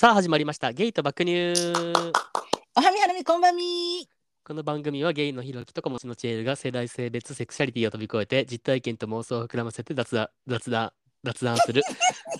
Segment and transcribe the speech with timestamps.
[0.00, 0.72] さあ始まりました。
[0.72, 1.52] ゲイと爆乳。
[2.74, 4.08] おはみはるみこんばんみ。
[4.42, 10.92] この番組はゲイのひろきと子持ちのチエルが世代性別セクシャリティを飛び越えて実体験と妄想を膨らませて雑談雑談
[11.22, 11.82] 雑談する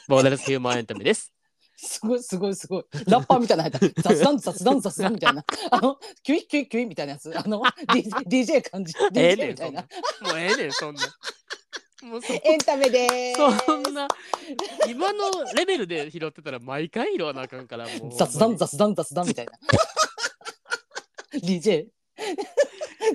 [0.09, 1.35] ボーダレスヒューマンエンタメです。
[1.77, 2.85] すごいすごいすごい。
[3.07, 4.03] ラッパーみたいなの入った。
[4.05, 5.45] 雑談雑談雑談みたいな。
[5.71, 7.31] あのキュイキュイキュイみたいなやつ。
[7.39, 9.85] あの DJ, DJ 感じ ええ DJ みたいな。
[10.19, 10.33] そんな。
[10.33, 11.03] もうええねんそんな
[12.03, 14.09] もうそエンタメでそんな。
[14.89, 18.15] 今のレベルで拾ってたら毎回拾わなあかんからもう。
[18.17, 19.53] 雑談雑談雑談みたいな。
[21.41, 21.89] DJ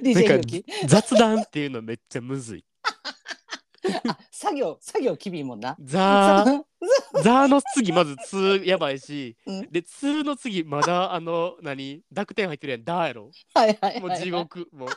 [0.02, 2.66] DJ 雑談っていうのめっちゃむずい。
[4.08, 5.76] あ作業作業きびいもんな。
[5.80, 6.64] ザー。
[7.24, 9.72] ザーの次まず2やばいし、うん。
[9.72, 12.84] で2の次まだあの何濁点入ってるやん。
[12.84, 13.32] ダーやろ。
[13.54, 14.68] はいはいはいもう地獄。
[14.72, 14.90] もう。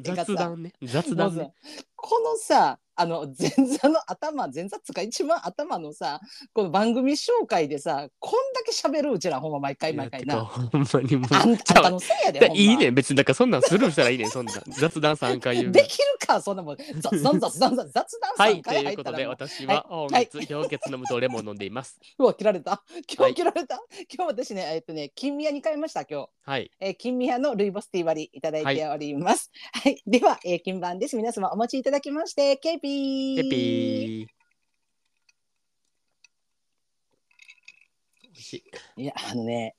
[0.00, 0.72] 雑談ね。
[0.82, 1.52] 雑談ね。
[1.94, 6.20] このさあの 前座の頭前座っつうか一番頭のさ
[6.52, 10.44] この番組紹介でさこんだけ喋るうちらほんま毎回毎回な。
[10.44, 12.90] ほんまにもうあんたのせいやでいいね。
[12.90, 14.62] ん別にだからそんなんスルーしたらいいねんそんなん。
[14.68, 16.76] 雑談3回言う できるかそんなもん。
[16.76, 20.28] 雑談雑談雑談3はいと回いうことで私は本はい。
[20.32, 21.98] 日氷結の無糖レモン飲んでいます。
[22.18, 22.82] うわ切られた。
[23.12, 23.32] 今はい。
[23.32, 23.80] 日切られた、
[24.14, 26.70] 今日私ねえっとね金宮に買いました今日、はい。
[26.80, 29.50] えー、金宮のルイボスティー割りいただいております。
[29.72, 31.16] はい、では、えー、金番です。
[31.16, 33.42] 皆様お持ちいただきましてケーピー。
[33.42, 34.26] ペピー。
[38.24, 38.54] 美味し
[38.96, 39.02] い。
[39.02, 39.74] いやあのね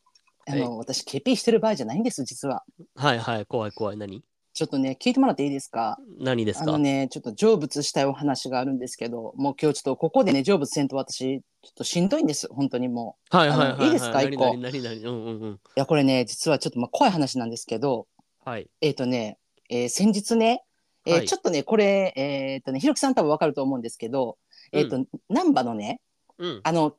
[0.48, 2.64] あの、私ケピーしてる場合じゃないんです実は。
[2.96, 3.98] はいはい怖い怖い。
[3.98, 4.24] 何？
[4.54, 6.00] ちょっとね聞いてもらっていいですか？
[6.20, 6.64] 何ですか？
[6.64, 13.38] あのねちょっと成仏したいお話があるんですけどもう今日ちょっとここでね成仏せんと私ちょっとしんどいんです本当にもう。
[13.38, 13.86] はいはいはいはい。
[13.88, 14.14] いいですか？
[14.24, 14.46] 何一個。
[14.58, 14.96] 何何何？
[15.04, 15.54] うんうんうん。
[15.54, 18.08] いやこれね実はちょっとまあ怖い話なんですけど
[18.44, 18.68] はい。
[18.82, 19.38] えっ、とね、
[19.70, 20.64] えー先日ね、
[21.06, 21.28] えーはい。
[21.28, 24.38] ちょっとねこれえっ、とねひろきさん多分わかると思うんですけど、
[24.72, 26.02] えっ、と難波のね
[26.38, 26.62] うん。
[26.64, 26.96] あの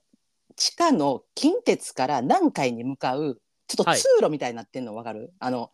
[0.56, 4.00] 地下の近鉄から南海に向かうちょっとはい。
[4.00, 5.70] 通路みたいになってんのわかる、あの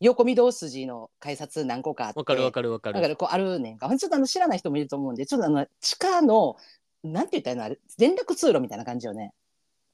[0.00, 2.94] 横御堂筋の改札何個かあってわかるわかるわかる。
[2.94, 3.88] だからこうあるねんか。
[3.96, 6.56] ちょっとあの知らない人もいると思うんで、ちょっとあの地下の、
[7.04, 7.64] なんて言ったらいいの？
[7.64, 9.32] あれ、連絡通路みたいな感じよね。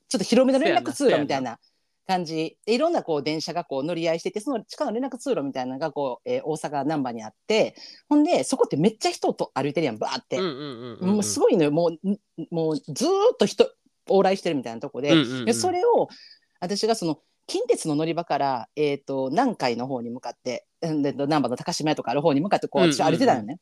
[0.09, 1.59] ちょっと広めの連絡通路みたいな
[2.06, 2.56] 感じ。
[2.66, 7.75] で、いろんなこう電車がこう乗り合いしてて、その地下の連絡通路みたいなのがこう、えー大阪難波にあって、
[8.09, 10.41] ほんで、そこってめっちゃ人と歩いてるやん、バーって。
[10.41, 12.19] もうすごいのよ、もう、ん
[12.50, 13.71] もうずーっと人、
[14.09, 15.44] 往来してるみたいなとこで、うんうんうん。
[15.44, 16.09] でそれを
[16.61, 23.59] 私がその近鉄の乗り場から、えー、と南海の方に向かって難波の高島屋とかある方に向かってこう私歩いてたよね。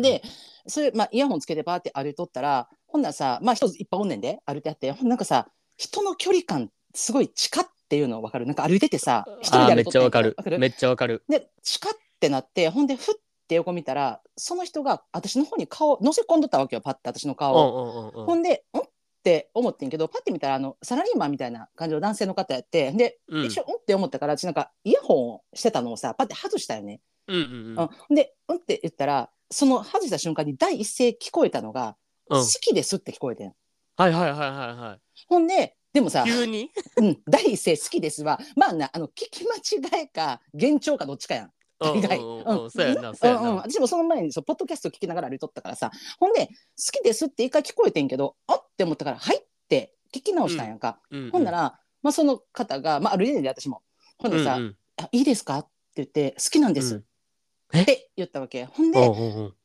[0.00, 0.22] で
[0.66, 4.92] それ、まあ、イヤホンつけてバーって歩いとったらほんならさまあ人いっぱいおんねんで歩いてあって。
[4.92, 8.46] ほんなんかさ人の距離感すごい近っていうの分かる？
[8.46, 10.36] なんか歩いててさ一人で歩いとちゃわかる。
[10.58, 11.24] めっちゃわかる。
[11.28, 13.14] で近ってなってほんでふっ
[13.48, 18.24] て横見たらその人が私の方に顔乗せ込んどったわけよパッて私の顔を。
[18.24, 23.44] ほんで、んって思ってんけど、パッて見たら、あの、サラリーマンみたいな感じの男性の方やって、で、うん。
[23.44, 27.02] 一緒、んって思ったから、私なんか、イヤホンをしてたのをさ、パッて外したよね。
[27.28, 27.90] うんうんうん。
[28.08, 31.96] うん、で、うんって言ったら、その外した瞬間に第一声聞こえたのが、
[32.30, 32.40] うん。
[32.40, 33.52] 好きですって聞こえてん。
[33.98, 36.70] はいはいはいはいはほんで、でもさい、急に？
[36.96, 39.56] うん、第一声好きですは、まあな、あの、聞き間
[40.00, 41.52] 違いか、幻聴かどっちかやん。
[41.80, 42.18] 大概。
[42.18, 42.70] うん。
[42.70, 46.52] そうやなそう私もその前にそうポッドキャスト聞きながら歩いとったからさほんで好
[46.92, 53.82] きですって一回聞こえてんけどあって思ったからはいって聞き直したんやんか、うんうんほんなら、まあ、その方が、まあ、歩いてんで私も。
[54.18, 54.76] ほんでさ、うんうん。
[54.98, 57.04] あ「いいですか?」って言って「好きなんです」うんっ
[57.72, 59.56] えて言ったわけほんでおうおうおう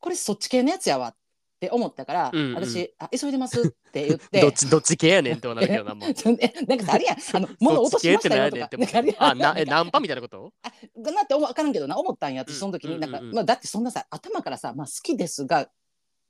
[0.00, 1.16] これそっち系のやつやわっ
[1.64, 2.54] て思ったから、うんうん。
[2.54, 4.40] 私あ「急いでます」って言っ て。
[4.40, 7.18] どっちどっち系やねんってなるけどなも なんかさあれやん。
[7.34, 8.68] あの物落としましたよとか。
[9.18, 10.52] あなえナンパみたいなこと？
[10.62, 12.98] あがなって思う分からんけどな思ったんや私その時に。
[12.98, 13.34] なんか、うんうんうん。
[13.36, 15.68] まあ、だってそんなさ頭からさ「まあ、好きですが」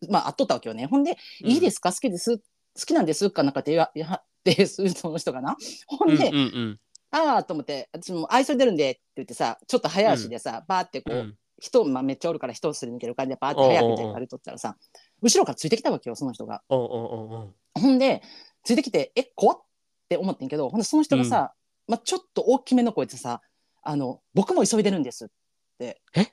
[0.08, 0.86] まああっとったわけよね。
[0.86, 1.50] ほんで「うん。
[1.50, 1.92] いいですか？
[1.92, 2.38] 好きです。
[2.38, 2.42] 好
[2.86, 3.42] きなんです」か？
[3.42, 5.56] なんかって言わって その人がな。
[5.86, 6.80] ほんで、うんうん
[7.16, 14.76] ああと思って私も「愛想出るんで」って言ってさちょっと早足でさ、バーってこう、うんうん人、まあ、めっちゃおるから人をすり抜ける感じでバーって早くておうおうおう歩いとったらさ
[15.22, 16.62] 後ろからついてきたわけよその人が。
[16.68, 17.56] ほ
[17.88, 18.22] んで
[18.62, 19.60] ついてきて「え怖っ!」っ
[20.08, 21.54] て思ってんけどほんでその人がさ、
[21.88, 23.40] まあ、ちょっと大きめの声でさ
[23.82, 25.28] 「あの僕も急いでるんです」っ
[25.78, 26.26] てえ？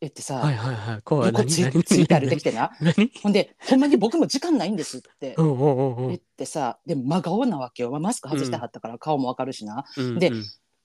[0.00, 1.02] 言ってさ、はいはいはい。
[1.02, 1.28] 怖い。
[1.28, 1.54] 横つ
[1.84, 2.72] ついて歩いてきてな。
[2.80, 6.08] 何ほんで「ほんまに僕も時間ないんです」ってうんうんうんうん。
[6.08, 9.84] 言ってさで真顔なわけよ、まあ、マスク外してはったから顔もわかるしな。
[9.96, 10.30] うんで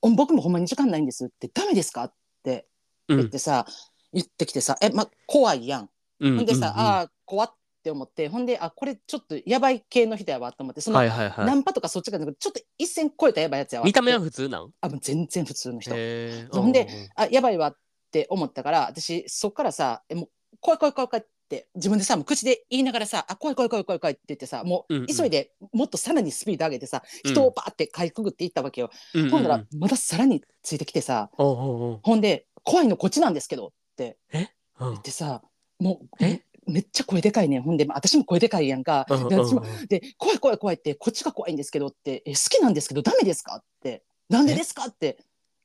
[0.01, 2.13] うん「僕もほんまに時間ないんです」って「ダメですか?」っ
[2.43, 2.67] て
[3.09, 3.65] うん言ってさ、
[4.13, 5.89] 言ってきてさ「えまあ怖いやん」
[6.19, 6.87] うんほんでさ「うんうん。
[6.87, 8.27] ああ怖っ」って思って。
[8.27, 10.81] ほんであこれちょっとやばい系の人やわと思って。
[10.81, 11.45] その、はいはいはい。
[11.45, 14.71] ナンパとかそっちがなくてちょっと一線超えたやばいやつやわ見た目は普通なん？
[14.81, 15.91] あもう全然普通の人。
[15.95, 16.55] へー。
[16.55, 17.75] ほんであやばいわっ
[18.11, 20.29] て思ったから私そっからさえもう
[20.59, 25.07] 怖い怖い怖い怖いっって自分でさもう口で言いながらさ「あ怖い怖い怖い怖い怖い」って言ってさもうんううん。
[25.07, 27.31] 急いでもっとさらにスピード上げてさ、うん。
[27.31, 29.31] 人をバーってかいくぐっていったわけよ、うんうんうん。
[29.31, 31.31] ほんならまたさらについてきてさ。
[31.39, 31.99] おうおうおう。
[32.03, 33.73] ほんで「怖いのこっちなんですけど」
[34.03, 34.49] って。
[34.79, 34.89] うん。
[34.91, 35.41] 言ってさ
[35.79, 36.41] もうえ？
[36.67, 37.61] めっちゃ声でかいねん。
[37.63, 45.17] ほんでまあ私も声でかいやんか、うんうんで私もうんで「怖い怖い怖い」って「こっちが怖いんですけど」って「え好きなんですけどダメですか?」って「なんでですか?」って。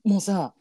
[0.04, 0.54] もうさ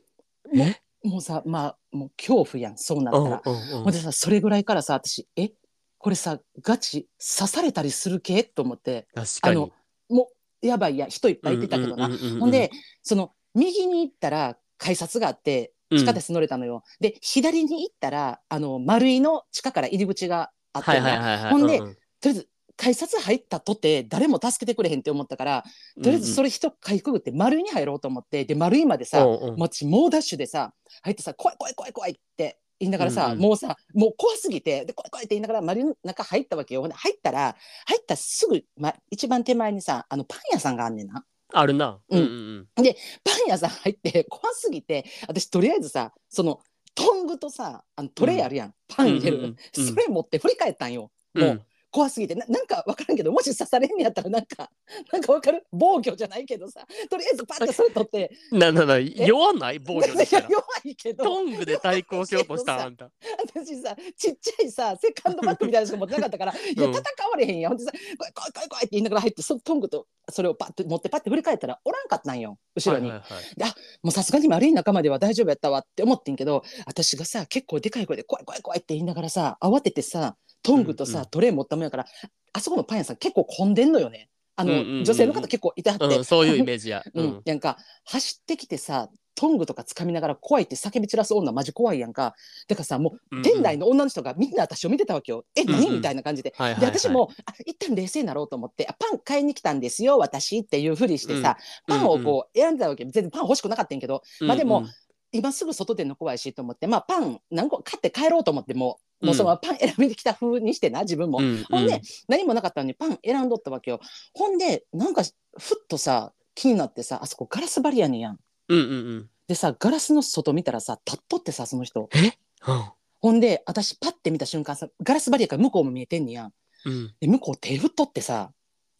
[0.53, 0.81] もえ？
[1.03, 3.41] うもうさまあもう恐怖やんそうなったら。
[3.45, 5.51] うんうんうんほんでさそれぐらいからさ私え？
[5.97, 8.43] これさガチ刺されたりする系？
[8.43, 9.07] と思って。
[9.15, 9.71] あの
[10.09, 10.29] も
[10.61, 12.71] うやばいや人いっぱいいてたけどな、うんうんうんうんほんで
[13.01, 21.51] その右に行ったら改札があってうん地下鉄乗れたのよ、で左に行ったらあの丸井の地下から入り口があって、はいはいはいはい。
[21.51, 25.63] ほんでううとりあえず改札入ったとて誰も助けてくれへんって思ったから
[26.01, 29.55] とりあえずそれ人かいくぐって丸井に入ろうと思ってで丸井までさ、うんうん。
[29.57, 30.73] もち猛ダッシュでさ
[31.03, 33.39] 入ってさ怖い怖い怖い怖いって言いながらさ、うんうん。
[33.39, 36.81] もうさもう怖すぎてで怖い怖いって言いながら丸の中入ったわけよ。
[36.81, 37.55] ほんで入ったら
[37.85, 41.99] 入ったすぐ、ま、一番手前にさあのパン屋さんがあんねんなあるな。
[42.09, 42.19] うん。
[42.19, 46.59] うんパン屋さん入って 怖すぎて私とりあえずさその
[46.95, 49.87] トングとさあのトレイあるやん、パン入れる、うんうんうん。
[49.87, 51.11] それ持って振り返ったんよ。
[51.33, 51.61] もう、うん
[51.93, 52.35] 怖すぎて。
[52.35, 54.69] ななんか分からんけどもし刺されんのやったらなんか
[55.13, 55.63] なんか分かる？
[55.71, 56.85] 防御じゃないけどさ。
[57.09, 58.31] とりあえずパッとそれ取って。
[58.51, 59.79] ななな弱ない？
[59.79, 60.47] 防御でしたら。
[60.51, 61.23] 弱いけど。
[61.23, 63.11] トングで対抗しようとしたあんた。
[63.55, 67.71] 私さちっちゃいさセカンドバッグみたいなのしか持ってなかったから、いやうん戦われへんやん。
[67.71, 73.73] ほんでさ怖い怖い怖い怖いって言いながら入ってそのトングとそれをパッと持ってパッて振り返ったらおらんかったんよ後ろに、はいはいはい。
[74.01, 81.29] もうさすがに悪い仲間では大丈夫やったわって思ってんけど私がさ結構でかい声で怖い怖い怖いって言いながらさ慌ててさトングとさ、うんうん。
[81.29, 82.05] トレイ持ったもんやから
[82.53, 84.29] あそこのパン屋さん結構混んでんのよね。
[84.55, 85.03] あの、うんうんうんうん。
[85.03, 87.03] 女性の方結構いてはって、うん、そういうイメージや。
[87.13, 87.27] う うん。
[87.27, 92.35] ん、なんか走ってきてさトングとか掴みながら怖いって叫び散らす女マジ怖いやんか。
[92.67, 95.95] だからさもう店内の女の人がみんな私を見てたわけよ、え何、うんうん。
[95.95, 96.53] みたいな感じで。
[96.55, 101.57] はいはいはい、で私もあ一旦冷静になろうと思ってあパン買いに来たんですよ私っていうふりしてさ、
[101.87, 101.97] うん。
[101.97, 103.05] パンをこう選んでたわけ。
[103.05, 104.89] 全然パン欲しくなかったんやけど、うん、まあでもうん
[105.35, 113.99] 今すぐ外出るの怖いしと思ってまあパン何個買って帰ろうと思ってもうもうそのパン選びに来た風にしてな自分も、うんほんで、何もなかったのにパン選んどったわけよ。
[114.33, 118.39] ほんでなんかふっとさ気になってさあそこガラス張りやねんやん。
[118.67, 119.29] うんうんうん。
[119.47, 122.09] でさガラスの外見たらさ立っとってさその人。
[122.13, 122.33] え？
[122.67, 122.83] うん。
[123.21, 126.53] ほんで私パッて見た瞬間さガラス張りやから向こうも見えてんねやん。
[126.85, 127.13] うん。
[127.19, 128.51] で向こう手振っとってさ。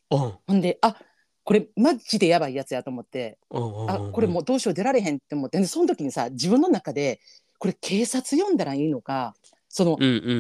[0.09, 0.33] うん。
[0.47, 0.95] ほんであ
[1.43, 3.37] これマジでやばいやつやと思って。
[3.51, 3.91] うん。
[3.91, 5.59] あこれもうどうしよう出られへんって思って。
[5.59, 7.19] でその時にさ自分の中で
[7.59, 9.35] これ警察呼んだらいいのか
[9.73, 9.97] その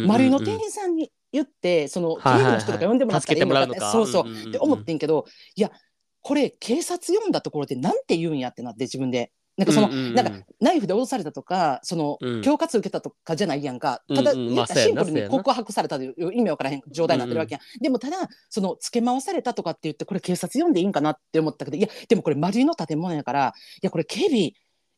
[0.07, 5.25] 丸井の店員さんに言ってその警備の人とか呼んでもらったらいいのかってそうそう、って思ってんけど
[5.55, 5.71] いや
[6.21, 9.31] これ警察呼んだところでなんて言うんやってなって自分で。
[9.55, 12.41] なんかその、なんかナイフで脅されたとかその、うん。
[12.41, 14.01] 恐喝受けたとかじゃないやんか。
[14.09, 18.17] ただ、シンプルに告白されたという意味わからへん状態になってるわけやん、でもただ
[18.49, 24.53] その付け回されたとかって言ってこれ警察呼んでいいんかなって思ったけどいやでもこれ丸いの建物やからいやこれ警備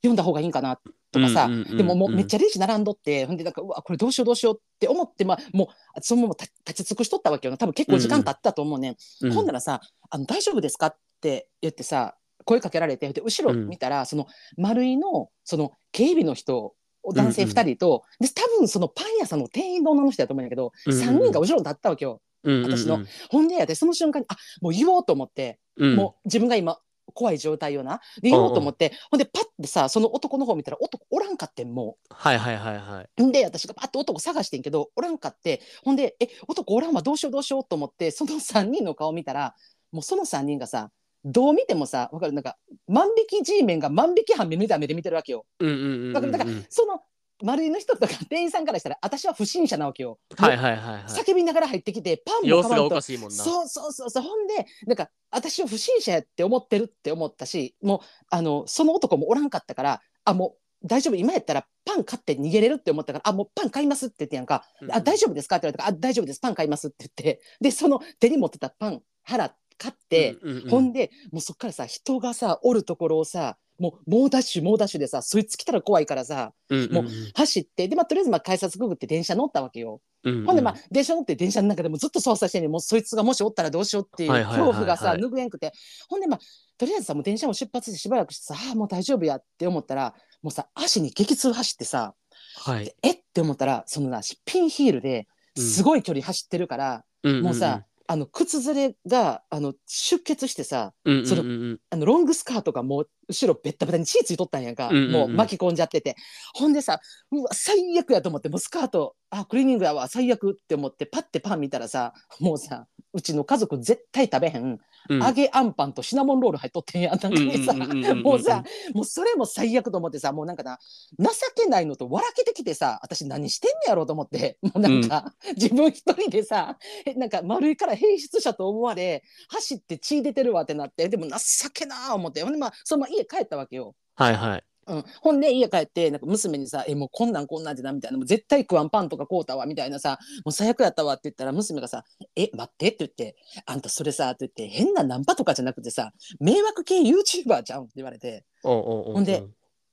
[0.07, 0.80] 呼んだ方がいいんかな
[1.12, 7.57] とかさ、うんうんうんうんでももうめっちゃレジ並んどってほんでなんかうわこれどうしようどうしようって思ってまあもうそのまま立立ち尽くしとったわけよな。
[7.57, 9.34] 多分結構時間経ったと思うね、うん。
[9.34, 16.75] ほんならさあの「大丈夫ですか?」って言ってさ声かけられてで後ろ見たら、その丸井のその警備の人
[17.13, 22.21] 男性2人と、で多分そのパン屋さんの店員の女の人だと思うんやけど、うんうん3人が後ろに立ったわけよ。
[22.44, 22.78] うんうんうん。
[22.78, 23.00] 私の。
[23.30, 25.95] ほんで私その瞬間にあもう言おうと思って、うん。
[25.95, 26.80] もう自分が今
[27.14, 33.09] 怖い状態よなで言おうと思って、ほんでパッてさその男の方見たら男おらんかってんもはいはいはいはい。
[33.21, 39.56] うんで私がパッと男探してんけどおらんかってほんでえ男おらんわどうしようどうしようと思ってその3人の顔見たら
[39.92, 40.90] もうその3人がさ
[41.24, 42.33] どう見てもさわかる？
[42.33, 42.57] なんか
[42.88, 45.45] 万引き G メンが万引き犯見た目で見てるわけよ。
[45.59, 46.14] うんうんうんうん。
[46.14, 46.31] わかる？
[46.31, 47.02] だからその
[47.44, 50.19] 丸いの人とか店員さんからしたら私は不審者なわけよ。
[50.37, 51.04] はいはいはいはい。
[51.04, 53.35] 叫びながら入ってきてパンも様子がお買わんとかしいもんな。
[53.35, 54.23] そうそうそうそう。
[54.23, 57.99] ほんでなんか私を不審者やって思ってるって思ったしもう
[58.30, 70.69] あのその男もおらんかったからあもう大丈夫今やったらパン買って逃げれるって思ったからあもうパン買いますって言ってやんか、うんあ大丈夫ですかって言われたからあ大丈夫ですパン買いますって言ってでその手に持ってたパン払買って、うんうんうん。
[70.69, 77.05] ほんでもうそっからさ人がさおるところをさもう猛ダッシュ猛ダッシュでさそいつ来たら怖いからさうんうんもう
[77.35, 80.01] 走ってで、まあ、とりあえずまあ改札くぐって電車乗ったわけよ。
[80.23, 80.45] うんうん。
[80.45, 84.69] ほんでまあ電車乗って電車の中でもずっと操作してんねんもうそいつがもしおったらどうしようっていうはいはいはいはい。
[84.69, 85.71] 恐怖がさ拭えんくて。
[86.09, 86.39] ほんでまあ
[86.77, 92.13] とりあえずさもう電車も出発してしばらくしてさあーもう大丈夫やって思ったらもうさ足に激痛走ってさ
[92.57, 92.94] はい。
[93.03, 95.27] えって思ったらそのなピンヒールで
[95.57, 105.12] すごい距離走ってるから、もうさあの靴ずれがあの出血してさうんうんうんそのうんあのロングスカートがもう後ろベッタベタに血ついとったんやんか、うんうんうん。
[105.12, 106.16] もう巻き込んじゃってて。
[106.54, 107.00] ほんでさ
[107.31, 112.85] うわ最悪やと思ってもうスカートあクリーニングやわ最悪って思ってパッてパン見たらさもうさ
[113.16, 114.78] うちの家族絶対食べへん、
[115.10, 115.24] うん。
[115.24, 117.19] 揚げあんパンとシナモンロール入っとってんやん。
[117.19, 120.78] なんかにさ、うんうんうんうんうんもうさもうそれも最悪と思ってさもうなんかな
[121.18, 131.36] 情けないのと笑けてきてさ私何してんねやろうと思ってもうなんか、自分一人でさえなんか丸いから変質者と思われ走って血出てるわってなってでも情
[131.74, 132.44] けなあ思って。
[132.44, 133.95] ほんでまあそのまま家帰ったわけよ。
[134.16, 134.64] はいはい。
[134.87, 142.04] うん、ほんで家帰ってなんか娘にさ「えもうこんなんこんなんでな」みたいな「もう絶対食わんパンとか買うたわ」みたいなさ「もう最悪やったわ」って言ったら娘がさ
[142.35, 148.45] 「え待って」って言って「あんたそれさ」って言って変なナンパとかじゃなくてさ迷惑系 YouTuber じゃんって言われて。
[148.63, 149.44] ほんで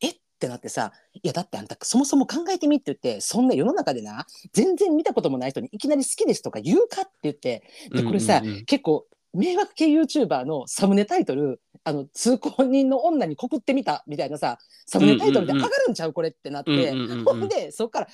[0.00, 0.11] え？
[0.11, 7.62] ってなってさ「いやだってあんたそもそも考えてみ」って言ってそんな世の中でな全然見たこともない人にいきなり好きですとか言うかって言って
[7.94, 16.92] でこれさ、結構迷惑系 YouTuber のサムネタイトルあの通行人の女に告ってみたみたいなさサムネタイトルで上がるんちゃうこれってなって、
[17.24, 18.08] ほんでそっから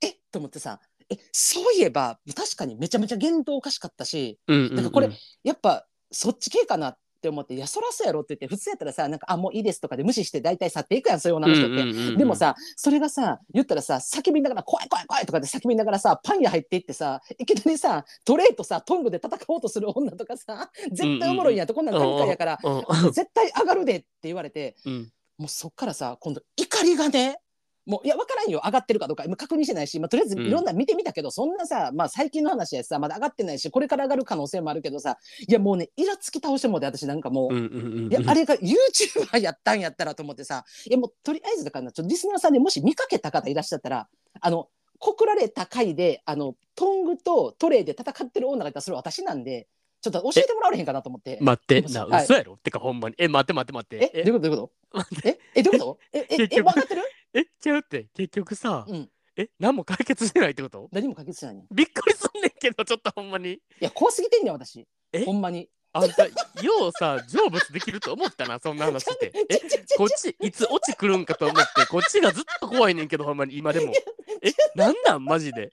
[0.00, 0.08] え？
[0.10, 1.18] っと思ってさえ？
[1.32, 4.74] そういえば確かにめちゃめちゃ言動おかしかったしうんうんうん。
[4.76, 5.10] なんかこれ
[5.44, 11.70] やっぱそっち系かなって思って「いやそらそうやろ」って言って普通やったらさなんか「あもういいです」とかで無視して大体去っていくやんそういう女の人って。
[11.70, 27.40] うんうんうんうんでもさそれがさ言ったらさ叫びながら「怖い怖い怖い」とかで叫びながらさパン屋入っていってさいきなりさトレイとさトングで戦おうとする女とかさ 絶対おもろいんやとこんなん神回やからうんうん絶対上がるでって言われてうんもうそっからさ今度怒りがね
[27.86, 28.60] もういや分からんよ。
[28.64, 29.24] 上がってるかどうか。
[29.24, 30.46] 今確認してないし、まあ、とりあえずうん。
[30.46, 35.16] いろんな見てみたけど、そんなさ、まあ、最近の話やしさまだ上がってないしこれから上がる可能性もあるけどさ
[35.48, 37.54] いやもうねイラつき倒してもうて私なんかもう。
[37.54, 38.12] うんうんうんうん。
[38.12, 44.08] いやあれが YouTuber やったんやったらと思ってさいやもうとりあえずだからなちょっとリスナーさんでもし見かけた方いらっしゃったら
[44.40, 44.68] あの
[44.98, 49.66] 告られた回であのトングとトレイで戦ってる女がいたらそれ私なんで
[50.02, 51.36] ちょっと教えてもらわれへんかなと思って。
[51.42, 52.56] 待って、な、もしはい嘘やろ？
[52.56, 53.16] てかほんまに。
[53.18, 54.10] え、待って待って待って。
[54.14, 54.48] えどういうこと？
[54.48, 54.70] どういうこ
[55.20, 55.28] と？
[55.28, 55.98] ええどういうこと？
[56.14, 57.02] ええ え分かってる？
[57.34, 59.10] え、違うって、結局さ、うん。
[59.36, 60.88] え、何も解決してないってこと？
[60.92, 61.64] 何も解決しないね。
[61.70, 63.58] びっくりすんねんけど、ちょっとほんまに。
[63.80, 64.86] や怖すぎてんねん私。
[65.12, 65.24] え？
[65.24, 65.68] ほんまに。
[65.92, 66.32] あんた、よ
[66.88, 69.32] うさ、成仏できると思ったな、 そんな話って。
[69.48, 69.58] え、
[69.96, 73.92] こっち、いつ落ち来るんかと思って、こっちがずっと怖いねんけど、ほんまに、今でも。
[74.42, 75.24] え、なんなん？
[75.24, 75.72] マジで。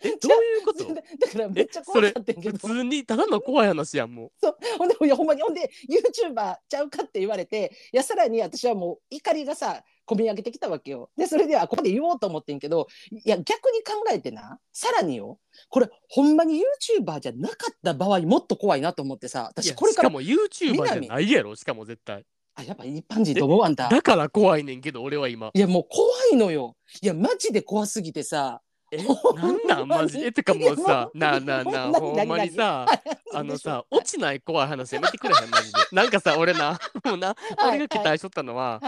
[0.00, 0.84] え、どういうこと？
[0.94, 4.56] だからめっちゃ怖かったんけ普ど通にただの怖い話やん、もそう。
[4.78, 11.10] ほんでほんまにほんで YouTuber ちゃうかって言われていやさらに私はもう怒りがさ込み上げてきたわけよ。
[11.16, 14.58] でそれではここで言おうと思ってんけどいや逆に考えてな。
[14.72, 15.38] さらによ。
[15.68, 16.60] これほんまに
[17.00, 19.50] YouTuber じゃなかった場合もっと怖いなと思ってさ。
[19.50, 22.24] 私これかやしからも YouTuber じゃないやろ、しかも絶対。
[22.54, 23.88] あやっぱ一般人と思うあんた。
[23.88, 25.50] だから怖いねんけど、俺は今。
[25.52, 26.76] いやもう怖いのよ。
[27.02, 29.88] いやマジで怖すぎてさえ、なんなん？
[29.88, 30.18] マジ？
[30.18, 30.26] で。
[30.26, 32.86] え、てかもうさなあなあなあ、何ほんまにさ、
[33.34, 35.78] あのさ、落ちない怖い話やめてくれへん、マジで。
[35.92, 37.34] なんかさ、俺な、もうな、
[37.66, 38.80] 俺が期待しとったのは、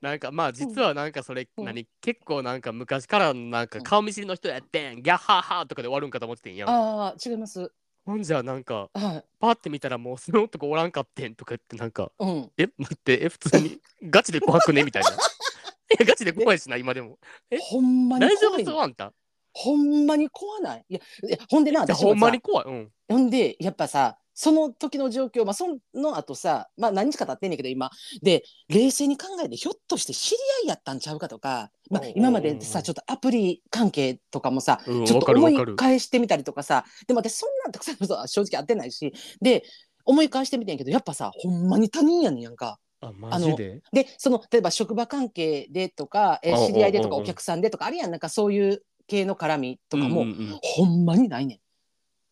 [0.00, 1.64] なんかまあ実はなんかそれ、うん。
[1.64, 1.86] 何？
[2.00, 6.68] 結構なんか昔からのなんか顔見知りの人やってん、ギャッハーハーとかで終わるんかと思ってんやん。
[6.68, 7.70] ああ違います。
[8.04, 9.24] ほんじゃなんかはい。
[9.40, 12.50] パって見たらもうその男おらんかってんとか言ってなんかうん。
[12.56, 14.82] え待ってえ普通にガチで怖くね？
[14.84, 15.10] みたいな。
[15.98, 17.18] えガチで怖いしな今でも。
[17.50, 17.58] え？
[17.58, 18.80] ほんまに大丈夫そう？
[18.80, 19.12] あんた
[19.58, 20.84] ほんまに怖ない？
[20.88, 22.64] いやいやほんでな私もさほんまに怖い。
[22.66, 22.90] うん。
[23.08, 27.90] ほんでやっぱさその時の状況、まあ、その後さ、まあ、何日か経ってんねんけど今。
[28.22, 37.96] で冷静に考えてひょっとして知り合いやったんちゃうかとか、まあ今までさちょっとアプリ関係とかもさうんちょっと思い返してみたりとかさでも私そんなんたくさん
[38.28, 39.14] 正直会ってないし。
[39.40, 39.62] で
[40.04, 42.78] 思い返してみてんけどやっぱさほんまに他人やねんやんか。
[43.00, 43.82] あマジで？
[43.92, 48.10] でその例えば職場関係でとか、え知り合いでとかお客さんでとかあるやん。
[48.10, 50.58] なんかそういう系の絡みとかも、うんうんうん。
[50.62, 51.60] ほんまにないねん。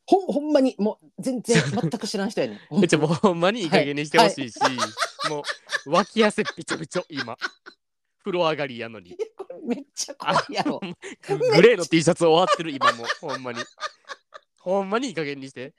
[0.07, 2.59] ほんほんまにもう全然全く知らん人やねん。
[2.85, 4.59] えちょもうほんまにいい加減にしてほしいし、
[5.31, 5.43] も
[5.87, 7.37] う脇汗びちょびちょ今。
[8.19, 9.16] 風呂上がりやのに。
[9.66, 10.81] めっちゃ怖いやろ。
[11.28, 13.07] ググレーの T シャツ終わってる今もう。
[13.21, 13.61] ほんまに。
[14.61, 15.75] ほんまにいい加減にして。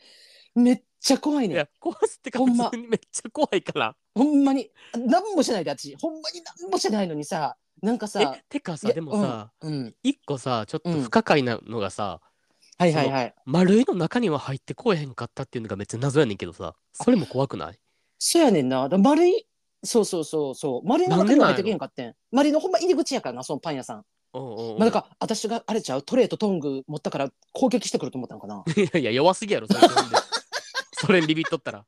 [0.53, 1.57] めっちゃ怖いいねん。
[1.57, 2.69] や怖すってかほんま。
[2.71, 3.95] にめっちゃ怖いから。
[4.13, 4.71] ほんまに。
[4.93, 5.95] 何もしないで私。
[5.95, 12.19] ほんまに何もしないのにさなんかさえてかさいやでもさ、うん、うん一個さちょっとうん不可解なのがさ、
[12.77, 13.33] はいはいはい。
[13.45, 17.79] 丸いの中には入ってこえへんかったっていうのがめっちゃ謎やねんけどさそれも怖くない？
[18.19, 18.89] そうやねんな。
[18.89, 19.45] だ丸い
[19.83, 22.15] そうそうそうそう丸いの中には入ってけへんかってん。
[22.31, 24.03] 丸いのほんま入り口やからなそのパン屋さん。
[24.33, 26.01] おうおうおうまあ、なんか私があれちゃう？
[26.01, 28.63] トレーとトング持ったから攻撃してくると思ったのかな。
[28.75, 29.79] いやいや弱すぎやろそれ
[30.91, 31.85] それにビビっとったら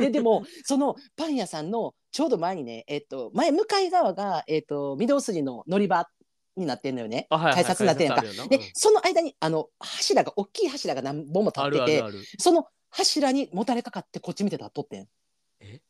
[0.00, 6.08] えでもそのパン屋さんのちょうど前にね、えっと、前向かい側が、えっと、御堂筋の乗り場
[6.56, 7.26] になってんのよね。
[7.30, 12.02] 改札になってんやんかでその間にあの柱が大きい柱が何本も立あってて。
[12.38, 15.06] その柱にもたれかかってこっち見て立っとってん。
[15.60, 15.80] え？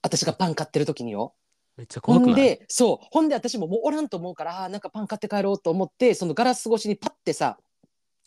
[0.00, 1.34] 私がパン買ってる時によ。
[1.76, 2.32] めっちゃほ怖くない？
[2.32, 3.06] んでそう。
[3.10, 7.58] ほんで私ももうおらんと思うからあーなんかパン買って帰ろうと思ってそのガラス越しにパッてさ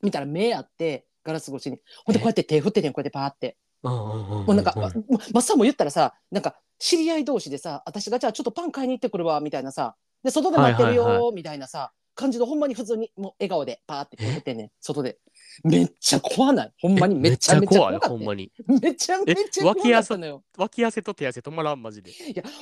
[0.04, 1.80] 見たら目あってガラス越しに。
[2.06, 3.58] ほんでこうやって手振っててんこうやってパーって
[3.90, 4.92] もうなんか、ま
[5.34, 15.18] まっさんも言ったらさなんか知り合い同士でさ私がじゃあちょっとパン買いに行ってくるわみたいなさで外で待ってるよみたいなさ感じのほんまに普通にもう笑顔でパーって手振ってんねん外で。
[15.66, 16.72] めっちゃ怖ない？
[16.82, 18.52] ほんまにめっちゃめっちゃ怖かったほんまに。
[18.82, 20.44] めちゃめちゃ怖かったのよ。
[20.58, 22.12] 脇汗と手汗止まらん、マジで。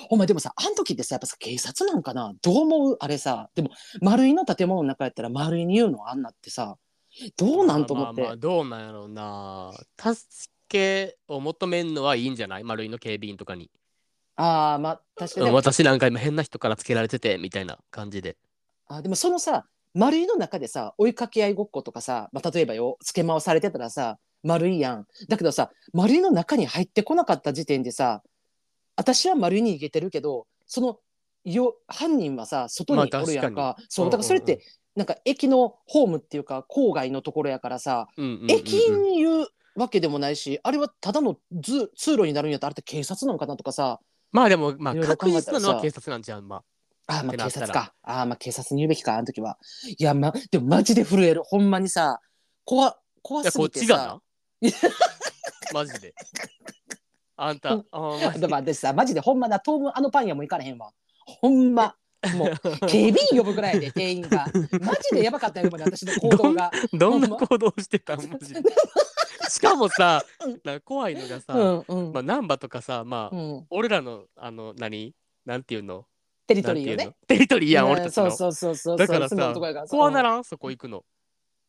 [0.09, 2.33] ほんまでもさあの時ってさやっぱさ警察なんかな？
[2.41, 2.97] どう思う？
[2.99, 3.69] あれさでも
[4.01, 6.77] 丸いの建物の中やったら丸いに言うのあんなってさ
[7.37, 9.71] どうなんと思って、まあまあまあどうなんやろうな。
[9.97, 12.63] 助けを求めんのはいいんじゃない？
[12.63, 13.69] 丸いの警備員とかに。
[14.35, 18.37] ああまあ確かに、うん私なんか今変な人からつけられててみたいな感じで。
[18.87, 25.05] あでもそのさ丸いの中でさ追いかけ合いごっことかさ、まあ、例えばよつけ回されてたらさ丸いやん。
[25.29, 28.23] だけどさ丸いの中に入ってこなかった時点でさ
[28.95, 30.99] 私は丸いに逃げてるけどその
[31.45, 33.85] よ犯人はさ外にまあおるやんか,、確かに。
[33.89, 34.65] そうだからそれって、うんうん。
[34.95, 38.51] なんか駅のホームっていうか郊外のところやからさ、うんうんうんうん。
[38.51, 43.99] 駅員に言うわけでもないしあれはただのず通路になるんやったらあれって警察なのかなとかさ。
[44.31, 46.63] まあでも、まあ確実なのは警察なんじゃん、まあ。
[47.07, 47.93] あーまあ警察か。
[48.01, 49.57] あーまあ警察に言うべきかあの時は。
[49.97, 51.43] いやまでもマジで震える。
[51.43, 52.19] ほんまにさ
[52.65, 54.21] 怖怖いや、すこっぎてさちがな。
[55.73, 56.13] マジで。
[57.35, 58.47] あんた、あで。
[58.47, 60.91] も私さマジでほんまな当分あのパン屋も行かれへんわ。
[61.25, 61.95] ほんま。
[62.37, 62.49] もう
[62.87, 64.45] 警備員呼ぶぐらいで店員が。
[64.79, 66.71] マジでやばかったよ今まで私の行動が。
[66.93, 68.25] どんな行動してたん？
[68.29, 68.61] マジで。
[69.49, 75.13] しかもさうん、なんか怖いのがさ、うんうん、まあ、難波とかさ、まあ、うん、俺らの、あの、何？
[75.45, 76.05] なんていうの？
[76.47, 76.97] テリなんていうの？
[76.97, 78.31] トリーよねテリトリーやん、うん俺たちの。
[78.31, 80.43] そうそうそうそうだからさそう怖ならん？
[80.43, 81.03] そこ行くの。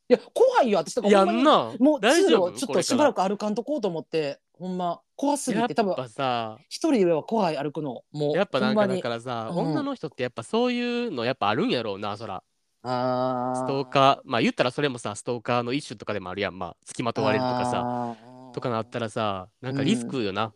[0.08, 1.42] いや怖いよ私とかやほんまに。
[1.42, 1.72] んな。
[1.78, 2.52] もう大丈夫？
[2.52, 5.94] 通路ちょっとしばらく歩かんとこうと思ってほんま怖すぎやって多分。
[5.96, 8.02] ぱさ、一人では怖い歩くの。
[8.12, 9.02] もうやっぱなんかだほんまに。
[9.02, 9.58] からさ、うん。
[9.72, 12.42] 女の人ってやっぱそういうのやっぱあるんやろうな、そら。
[12.84, 13.64] あー。
[13.64, 16.58] ストーカー、まあ言ったらそれもさ、ストーカーの一種とかでもあるやん。
[16.58, 18.16] まあ、付きまとわれるとかさ、さ
[18.52, 20.52] とかなったらさ、なんかリスクよな。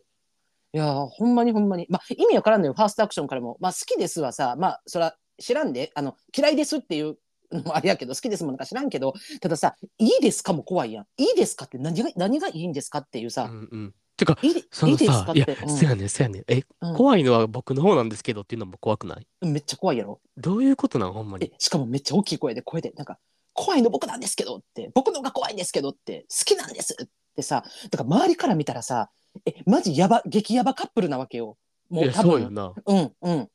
[0.75, 1.87] いやーほんまにほんまに。
[1.89, 2.75] まあ意味わからんのよ。
[2.75, 3.57] ファーストアクションからも。
[3.61, 5.91] まあ好きですはさまあそら知らんで。
[5.95, 7.17] あの嫌いですっていう
[7.51, 11.07] のもあれやけど好きですもなんか知らんけどたださいいですかも怖いやん。
[11.17, 13.95] いいですかって何が何がいいんですかっていううさ、んうん。
[14.19, 15.77] てか、いいでそのいいですさいや、かって、うん。
[15.77, 16.45] そやねん、そやねん。
[16.49, 16.97] え、うん。
[16.97, 19.27] 怖いのは僕の方なんですけどっていうのも怖くない？
[19.47, 20.21] めっちゃ怖いやろ。
[20.37, 21.53] どういうことなんほんまえに。
[21.59, 23.19] しかもめっちゃ大きい声で声でなんか
[23.55, 24.91] 怖いの僕なんですけどって。
[24.95, 26.27] 僕のが怖いんですけどって。
[26.29, 27.65] 好きなんですってさ。
[27.91, 29.11] だから周りから見たらさ
[29.47, 31.57] えマジやば激ヤバカップルなわけよ。
[31.89, 32.33] もいうや、多分。
[32.33, 32.73] そうよな。
[32.87, 33.49] うんうん。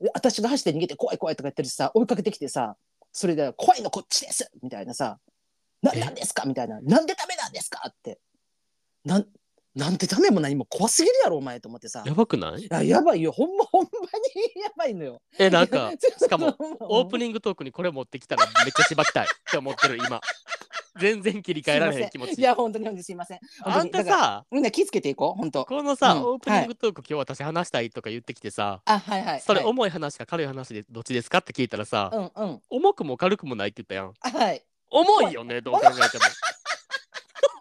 [0.00, 2.76] で私が走って逃げて怖い怖いとか言ってるしさ追いかけてきてさ
[3.12, 5.18] それで怖いのこっちですみたいなさ。
[5.82, 6.00] なえ？
[6.00, 6.80] なんですかみたいな。
[6.80, 8.20] なんでダメなんですかって。
[9.04, 9.26] なん
[9.74, 12.02] なんでダメも何も怖すぎるやろお前と思ってさ。
[12.04, 12.62] やばくない？
[12.62, 13.32] いややばいよ。
[13.32, 13.88] ほんまほんま
[14.54, 15.22] にやばいのよ。
[15.38, 20.20] え、なんか、 しかも、オープニニングトークにこれ持ってきたらめっちゃしばきたいって思ってる、今。
[21.00, 22.34] 全然切り替えられへん気持ち。
[22.38, 23.40] いや本当に本当にすいません。
[23.62, 25.64] あんたさ、みんな気をつけていこう本当。
[25.64, 29.40] このさ、うんオープニングトーク、今日私話したいとか言ってきてさ、あはいはい。
[29.40, 32.62] それはい重い話か軽い話でどっちですかって聞いたらさ、うんうん。
[32.68, 34.12] 重くも軽くもないって言ったやん。
[34.20, 34.62] あはい。
[34.90, 36.24] 重いよね、どう考えても。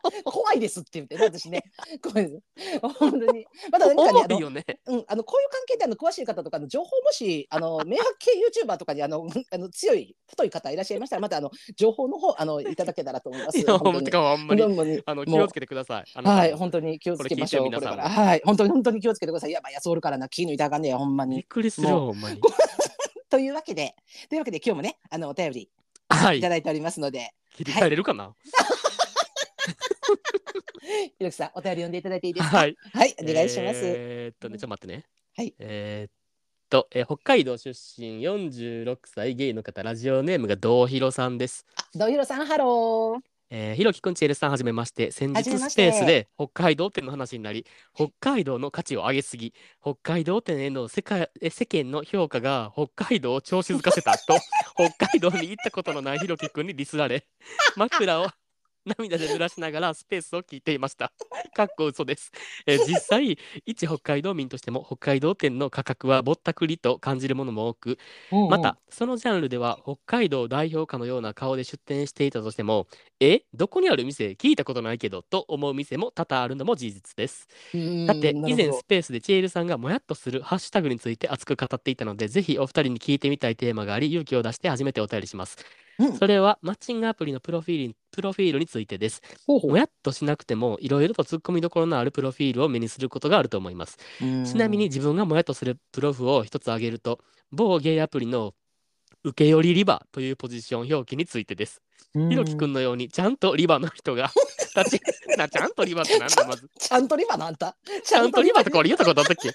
[0.26, 1.63] 怖いですって言ってね私ね
[2.02, 4.65] 怖いです本当にまだなんかねよね。
[4.86, 8.32] うん、あのこういう関係であの詳しい方とかの情報もしあの 迷惑系
[8.63, 13.60] YouTuber とかにあのあの強い太い方いらっしゃいましたらまたあの情報の方あのいただけたらと思います。
[13.60, 16.22] いや、本当にあんまりあの気をつけてください。
[16.22, 21.44] はい本当に気をつけましょうこれからはい本当に本当に気をつけてくださいやばいやつおるからな気抜いたらあかんねやほんまびっに。
[21.44, 22.39] くりするよ、もほんまに。
[23.30, 23.96] というわけで
[24.30, 25.70] というわけで今日もねあのお便り
[26.10, 26.50] はいいた。
[26.50, 28.36] だいておりますので、切り替えれるかな？
[31.17, 32.58] ひろきさんお便り読んでいただいていいですか？
[32.58, 32.76] はい。
[32.93, 33.80] はい、お願いします。
[33.84, 35.06] えーっとね、ちょっと待ってね。
[35.36, 36.12] はいえーっ
[36.69, 41.65] と、えー北海道出身46歳ゲイの方、ラジオネームがどうひろさんです。
[41.76, 43.21] あ、どひろさんハロー。
[43.54, 54.38] えー、ひろきくんちえるさんはじめまして先日スはじめましてペースで北海道展の話になり北海道の価値を上げすぎ北海道展への世界え世間の評価が北海道を調子づかせたと
[54.95, 57.28] 北海道に行ったことのないひろきくんにディスられ
[57.76, 58.28] 枕を
[58.86, 61.12] 涙で濡らしながらスペースを聞いていました。
[61.56, 62.32] かっこ嘘です。
[62.65, 67.98] えー実際、一北海道民としても北海道展の価格はぼったくりと感じるものも多く、
[68.50, 72.88] また、そのジャンルでは北海道代表かのような顔で出店していたとしても、
[73.20, 77.48] え、どこにある店聞いたことないけどと思う店も多々あるのも事実です。
[77.74, 85.58] うんさて、以前スペースでチエルさんがもやっとするハッシュタグについて熱く語っていたので、ぜひお二人に聞いてみたいテーマがあり、勇気を出して初めてお便りします。
[86.06, 89.22] うんそれはマッチングアプリのプロフィールプロフィールについてです。
[89.48, 93.98] ほうほうもやっとしなくても、いろいろと突っ込みどころのあるプロフィールを目にすることがあると思います。
[94.22, 97.20] うんちなみに自分がもやっとするプロフを一つ挙げると、
[97.52, 98.54] 某ゲイアプリの
[99.24, 101.82] 受け寄りリバというポジション表記についてです。
[102.14, 104.32] ひろきくんのようにちゃんとリバの人が
[104.76, 105.02] 立ち、
[105.38, 106.70] なちゃんとリバってなんだまず。
[106.78, 107.76] ちゃんとリバのあんた。
[108.04, 109.06] ちゃんとリバとか俺言った。
[109.06, 109.50] ことあったっけ。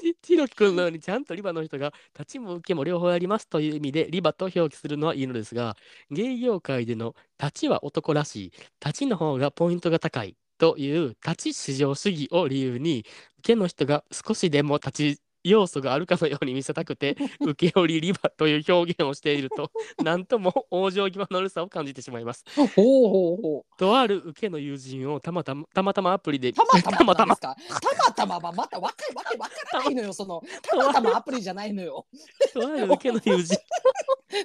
[0.00, 5.76] ひひろきくんのようにちゃんとリバの人が立ちも受けも両方やりますという意味でリバと表記するのはいいのですが、
[6.10, 8.52] 芸業界での立ちは男らしい、
[8.84, 13.04] 立ちの方がポイントが高いという立ち至上主義を理由に、
[13.38, 19.70] 受けの人が少しでも立ち要素があるかのように見せたくて、 受け寄りリバという表現をしていると、
[20.02, 22.44] なんとも往生際の悪さを感じてしまいます。
[22.54, 32.06] ほうほうほうとある受けの友人をたまたまたまたまアプリでたまたま たまたまたまたまはまたわかわけわからないのよそのたまたまアプリじゃないのよ
[32.52, 33.56] とある受けの友人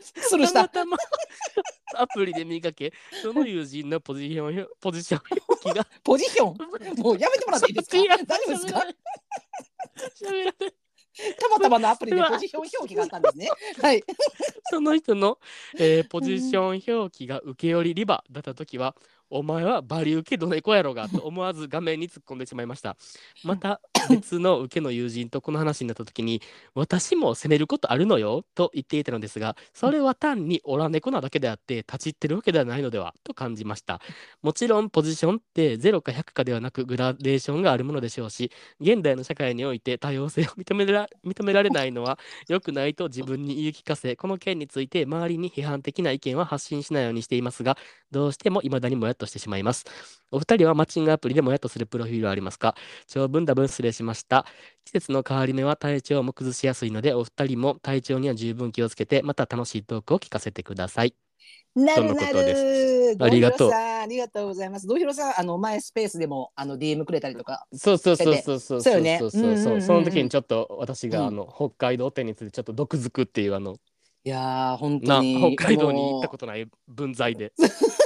[0.02, 1.06] するしたたまた
[1.96, 5.88] まアプリで見かけ、その友人のポジション表ポジション表記が。
[6.04, 8.84] ポジションもうやめてもらっていいですか大丈夫ですか
[10.22, 10.74] 喋らない
[11.40, 13.50] たまたまのアプリでポジション表記があったんですね。
[13.82, 14.04] はい。
[14.70, 15.40] その人の、
[15.78, 18.96] えーポジション表記が受け寄りリバだったときは、
[19.30, 22.98] お前はバリ受けどねこやろがと思わず画面に突っ込んでしまいました。
[23.44, 26.42] また別の受けの友人とこの話になったときに、
[26.76, 34.02] 私も責めることあるのよと言っていたのですが、それは単にオラ猫なだけであって、立ち入ってるわけではないのではと感じました。
[34.42, 47.78] もちろんポジションって0か100かではなくグラデーションがあるものでしょうし、現代の社会において多様性を認めら認められないのは良くないと自分に言い聞かせ、この件について周りに批判的な意見は発信しないようにしていますが、
[48.12, 49.86] どうしても未だにもやっとしてしまいます。
[50.32, 52.76] お二人はマッチングアプリでもやっとするプロフィールはありますか？
[53.08, 54.46] 長文多文失礼しました。
[54.86, 61.16] 季節の変わり目は体調も崩しやすいので、お二人も体調には十分気をつけて、また楽しいトークを聞かせてください。
[61.76, 63.18] なるなる。
[63.20, 63.72] ありがとう。
[63.72, 64.88] ありがとうございます。
[64.88, 68.36] どひろさんあの前スペースでもあの DM くれたりとかそうそうそう。
[68.36, 69.42] そうそうそうよねそうそう。
[69.44, 71.28] うんうその時にちょっと私がうん。
[71.28, 73.76] あの北海道店についてちょっと毒づくっていうあの
[74.26, 77.54] いやー本当なに北海道に行ったもことない分際で。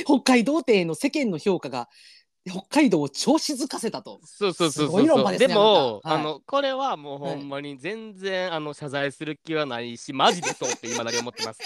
[0.00, 1.88] う 北海道店への世間の評価が
[2.44, 5.30] 北海道を調子づかせたとそうそうそうそうそう。
[5.30, 11.60] ですねでも、はいあのこれはもうはいほんまに全然、あの謝罪する気はないし、 マジでそうって今だに思ってます。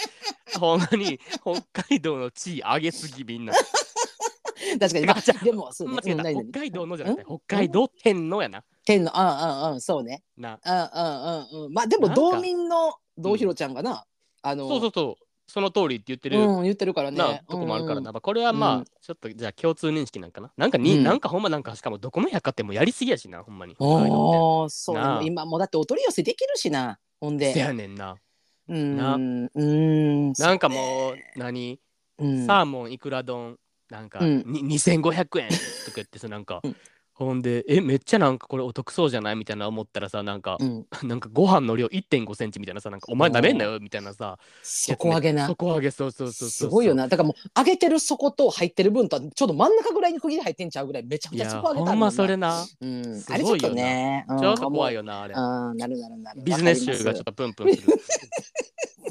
[0.59, 3.53] ほんまに北海道の地位上げすぎみんな。
[4.79, 8.63] 確かに、まあでもそうね間違え北海道のじゃなくて、北海道店のやな。
[8.85, 10.59] 天のうんうんうんそうねな。
[10.63, 14.05] うんうんうんうんまあでも道民の道ひろちゃんがな、
[14.43, 15.26] あのそうそうそう。
[15.47, 16.39] その通りって言ってる。
[16.39, 17.17] うん言ってるからね。
[17.17, 18.85] なとこもあるからな、うんまあこれはまあ、うん。
[19.01, 20.51] ちょっとじゃあ共通認識なんかな。
[20.57, 21.03] なんかに、うん。
[21.03, 23.75] なんかほんまなんかしかもどこの百貨店もやりすぎやしなほんまに。
[23.79, 25.23] ああそう。
[25.23, 27.47] 今もうだってお取り寄せできるしなほんで。
[27.47, 28.17] 店せやねんな。
[28.67, 29.15] うーんな。
[29.15, 31.79] うーんなんかもう何、
[32.19, 32.45] うん。
[32.45, 33.57] サーモンいくら丼
[33.89, 34.43] なんか、うん。
[34.45, 36.75] に2500円とか言ってさなんか、うん
[37.17, 39.35] ほんでえめっちゃなんかこれお得そうじゃない？
[39.35, 40.85] みたいな思ったらさなんか、うん。
[41.03, 45.47] なんかご飯の量1 5センチみたいなさなんかお前なめんなよみたいなさ底上げな。
[45.47, 47.07] 底上げそうそうそうそうすごいよな。
[47.07, 52.63] だからもう上げてる底と入ってる分とはちょうど真ん中ぐらいに区切り入ってんちゃうぐらいめちゃくちゃ底上げたほんまそれな。
[52.81, 53.19] うん。
[53.19, 54.25] すごいよなあれちょっとね。
[54.29, 54.39] うん。
[54.39, 55.33] ちょっと怖いよなあれ。
[55.35, 55.77] うん。
[55.77, 56.41] なるなるなる。
[56.43, 57.87] ビジネス集がちょっとプンプンする。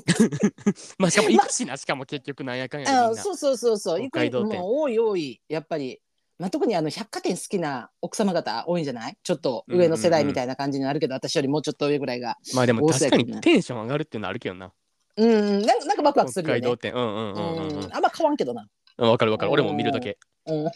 [0.98, 3.08] まあしかも行くしな、しかも結局なんやかんやでみんな。
[3.08, 4.00] あそうそうそうそう。
[4.00, 5.40] 行くもう多い多い。
[5.48, 6.00] やっぱり
[6.38, 9.16] まあ、特にあの百貨店好きな奥様方多いんじゃない？
[9.22, 14.72] ちょっと上の世代みたいな感じになるけど、私よりもうちょっと上ぐらいがまあでも大確かにテンション上がるっていうのはあるけどな。
[15.18, 16.92] うんなんかなんかワクワクするよね北海道店。
[16.92, 18.66] うんうんうんうんうんうんあんま変わんけどな
[18.98, 19.10] うん。
[19.10, 19.52] わかるわかる。
[19.52, 20.18] 俺も見るだけ。
[20.46, 20.70] うんうん。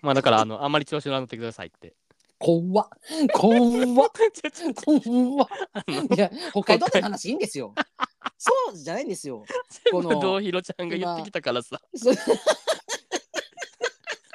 [0.00, 1.94] まあだから、あの、あんまり調子乗らなってくださいって。
[2.38, 2.88] 怖っ
[3.32, 3.58] 怖っ
[4.84, 5.48] 怖っ
[6.16, 7.74] いや北海道店の話いいんですよ
[8.38, 9.44] そうじゃないんですよ
[9.90, 11.80] このどうひろちゃんが言ってきたからさ。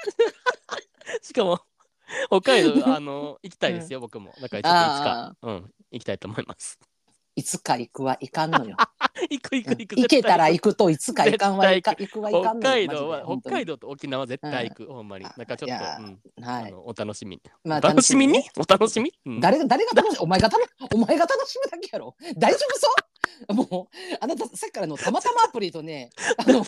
[1.21, 1.59] しかも、
[2.27, 4.33] 北海道、あの、行きたいですよ、僕も。
[4.41, 6.79] だからちょっといつか、うん、行きたいと思います。
[7.35, 8.77] いつか行くはいかんのよ
[9.29, 9.95] 行く行く行く。
[9.95, 12.21] 行けたら行行くといつか行かんはいか行く。
[12.21, 15.25] はいか北んのよ海道は、北海道と沖縄絶対行く、ほんまに。
[15.25, 16.73] あなんかちょっと、はい。
[16.73, 17.35] お楽しみ。
[17.35, 17.41] に。
[17.63, 18.43] まあお楽しみに？
[18.57, 19.39] お楽しみ、うん。
[19.39, 22.15] 誰が誰が楽しいお前が楽お前が楽しむだけやろ。
[22.37, 22.87] 大丈夫そ
[23.49, 23.53] う？
[23.53, 26.65] もうあなたさっきからのたまたまアプリとねあのもう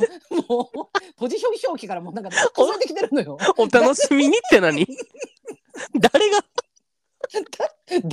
[1.15, 3.37] ポジション表記からもうなんか崩れてきてるのよ。
[3.57, 4.85] お楽しみにって何？
[5.99, 6.39] 誰が？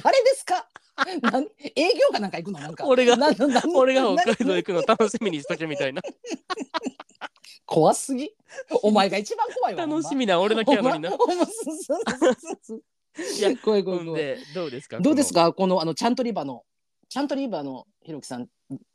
[0.03, 0.69] 誰ですか？
[1.23, 2.61] なん営業かなんか行くの？
[2.61, 2.87] なんか。
[2.87, 6.03] 俺がななな俺がな北海道行くの楽しみにしとけみたいな。
[7.67, 8.31] 怖すぎ？
[8.83, 11.11] お前が一番怖いわ 楽しみな俺だけやのにな。
[11.11, 11.19] いや
[13.59, 14.37] 怖い怖い怖い。
[14.55, 15.01] どうですか？
[15.01, 15.53] どうですか？
[15.53, 15.81] この。
[15.81, 16.65] あのチャントリバの
[17.09, 18.49] チャントリバのひろきさん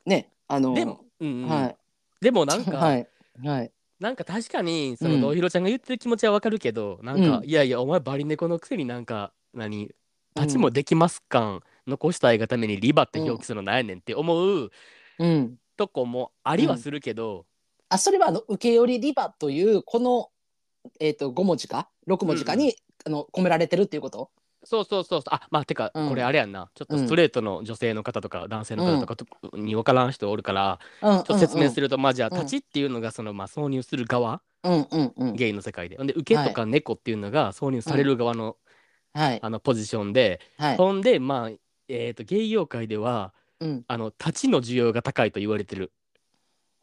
[0.05, 1.49] ねあのでも、うんうん。
[1.49, 1.75] はい。
[2.21, 3.07] でもなんか、 はい
[3.43, 3.71] はい。
[3.99, 5.21] なんか確かにそのうん。
[5.21, 7.45] どうひろちゃんが言ってる気持ちはわかるけど、なんか、うん。
[7.45, 9.91] いやいやお前バリ猫のくせになんか何
[10.35, 14.69] 立ちもできます感残したいがためにリバって表記するのなんやねんって思う
[15.19, 15.57] うん。
[15.77, 17.45] とこもありはするけど、
[17.89, 20.29] あそれはあの受け寄りリバというこの
[20.99, 24.31] えっ、と5文字か？6文字かに、あの込められてるっていうこと？
[24.63, 25.33] そうそうそうそう。
[25.33, 26.09] あまあてか、うん。
[26.09, 26.69] これあれやんな。
[26.73, 29.25] ちょっとストレートの女性の方とか男性の方とかと
[29.57, 32.39] に分からん人おるから、うんちょっと説明するると、まあじゃあうん。
[32.39, 34.41] 立ちっていうのがその、まあ、挿入する側？
[34.63, 35.35] うんうんうん。
[35.35, 35.97] ゲイの世界で。
[35.97, 38.57] ほんで受けとか猫っていうのが挿入される側の,、
[39.13, 39.39] はい。
[39.41, 40.77] あのポジションで、はい。
[40.77, 41.51] ほんでまあ
[41.87, 45.91] えー、とゲイ業界ではうんあの立ちの需要が高いと言われてる。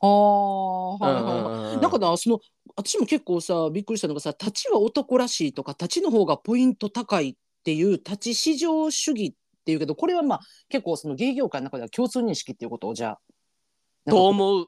[0.00, 2.40] はあはいはいはいうんうんうんなんかなその
[2.76, 13.20] 私も結構さびっくりしたのがさ立ちは男らしいとか立ちの方がポイント高いっていう立ち至上主義っていうけどこれはまあ結構その芸業界の中では共通認識っていうことをじゃあ
[14.04, 14.66] なんかと思う。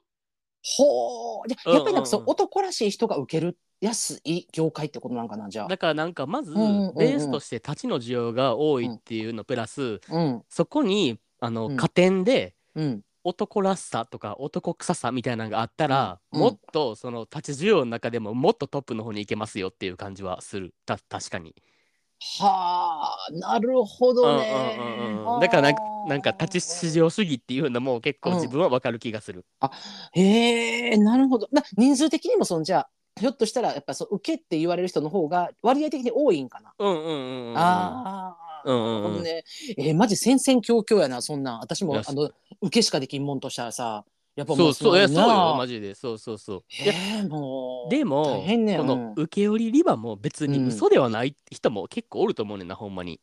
[0.68, 5.68] ほうじゃあうんうんうんやっぱりなんかそう男らしい人が受けるやすい業界ってことなんかなじゃあ。
[5.68, 21.54] だからなんかまずうんうんうんベースとして立ちの需要が多いっていうのプラス、うんそこにあのうん加点でうん男らしさとか男臭さみたいなのがあったら、うんもっとその立ち需要の中でももっとトップの方に行けますよっていう感じはするた確かに。
[22.38, 24.76] はあなるほどね。
[24.78, 29.44] うんうんうんうんだからなんかなんか立ち至上主義っていうのも結構自分は分かる気がする。
[30.12, 31.48] へえなるほど。
[31.50, 32.86] な人数的にもそんじゃ
[33.18, 36.74] ひょっとしたらやっぱそう受けって言われる人の方が割合的に多いんかな。
[36.78, 37.58] うんうんうんうん。
[37.58, 38.62] ああ。
[38.64, 39.44] うんうんうね。
[39.78, 41.60] えー、マジ戦々恐々やなそんなん。
[41.60, 45.94] 私もあの受けしかできんもんとしたらさやっぱもそううそういやそうよなマジで。
[45.94, 46.64] そうそうそう。
[46.84, 50.66] えー、もうでも大変ねこの受け売りリバも別にうん。
[50.66, 53.20] 嘘ではない人も結構おると思うねんな、ほんまに。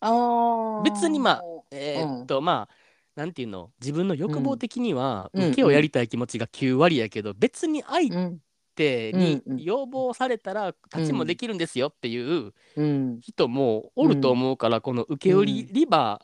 [0.00, 0.82] あー。
[0.82, 2.22] 別にまあえーうん。
[2.24, 2.74] っとまあ
[3.16, 3.70] なんていうの？
[3.80, 5.46] 自分の欲望的にはうん。
[5.50, 8.12] 受けをやりたい気持ちが9割やけど、別に相
[8.74, 9.52] うん手にうん。
[9.52, 13.20] うん要望されたら立ちもできるんですよっていううん。
[13.20, 16.20] 人もおると思うから、この受け売りリバ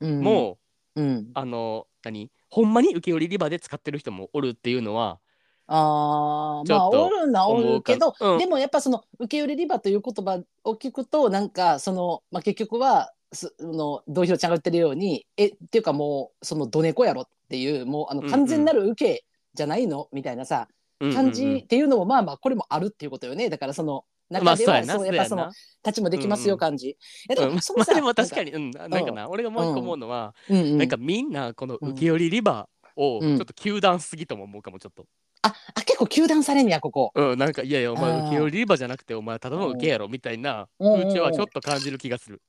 [0.00, 0.20] うん。
[0.20, 0.58] も、
[0.96, 1.30] うん。
[1.34, 2.30] あの何？
[2.48, 5.20] ほんまに受け売りリバで使ってる人もおるっていうのは
[5.68, 7.48] あーまあおるな。
[7.48, 8.38] おるけど、思うん。
[8.38, 18.30] でもやっぱその受け売りリバという言葉を聞くとなんかその、まあ、結局はそのどうひろちゃんが言ってるようにえっていうかもうそのどねこやろっていうもうあのうんうん。
[18.32, 20.66] 完全なる受けじゃないの、みたいなさ
[21.00, 23.48] 感じっていうのもまあまあこれもあるっていうことよね。
[23.48, 25.50] だからその中ではまあそうやっぱその
[25.84, 26.96] 立ちもできますよ感じ。
[27.28, 27.54] えでうん。
[27.54, 28.70] もそのさまあでも確かに、にうん。
[28.70, 30.56] なんかな、俺がもう一個思うのは、うん。
[30.56, 33.36] うんなんかみんなこの受け売りリバをうん。
[33.36, 35.06] ちょっと糾弾すぎとも思うかもちょっと。
[35.42, 37.12] ああ結構糾弾されんねやここ。
[37.14, 38.26] うん、なんかいやいやお前あー。
[38.26, 42.42] 受け売りリバじゃなくてお前ただの受けやろみたいなうん風潮はちょっと感じる気がする。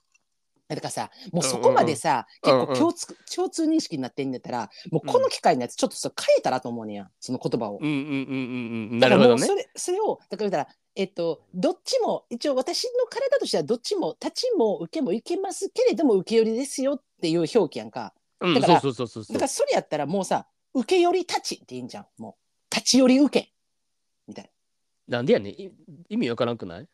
[0.75, 7.79] だからさもうそこまでさ、うんうん結構共通共通認識になってんだったらもうこの機会のやつちょっとそれ変えたらと思うねやその言葉を。
[7.81, 8.99] うんうんうんうんうん。
[8.99, 9.55] だなるほどねからもうそ。
[9.55, 18.13] れそれをだから言ったらえっとどっちも一応私の体としてはどっちも立ちも受けもいけますけれども受け寄りですよっていう表記やんか。
[18.39, 22.37] うん、だからそうそうそうそうだからそれやったらもうさ受け寄り立ちっていいんじゃんも
[22.71, 23.51] う立ち寄り受け
[24.27, 24.51] みたい
[25.07, 25.17] な。
[25.17, 25.71] なんでやねんい
[26.09, 26.87] 意味わからんくない？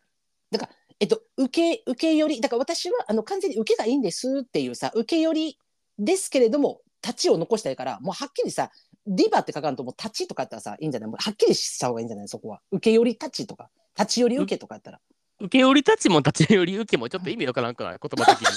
[1.00, 5.60] えっと、受け、受け寄り、だから私はあの完全に受けがいいんですっていうさ、受け寄り
[6.00, 8.72] ですけれども、立ちを残したいから、もうはっきりさ、
[9.06, 12.28] リバって書かんともう立ちとかやったらさ、いいんじゃないもうはっきりした方がいいんじゃない？
[12.28, 12.62] そこは。
[12.72, 15.00] 受け寄り立ちとか、立ち寄り受けとかやったら。
[15.40, 18.00] 受け売りたちも立ち寄り受けもちょっと意味わからんくない？
[18.02, 18.48] 言葉的に。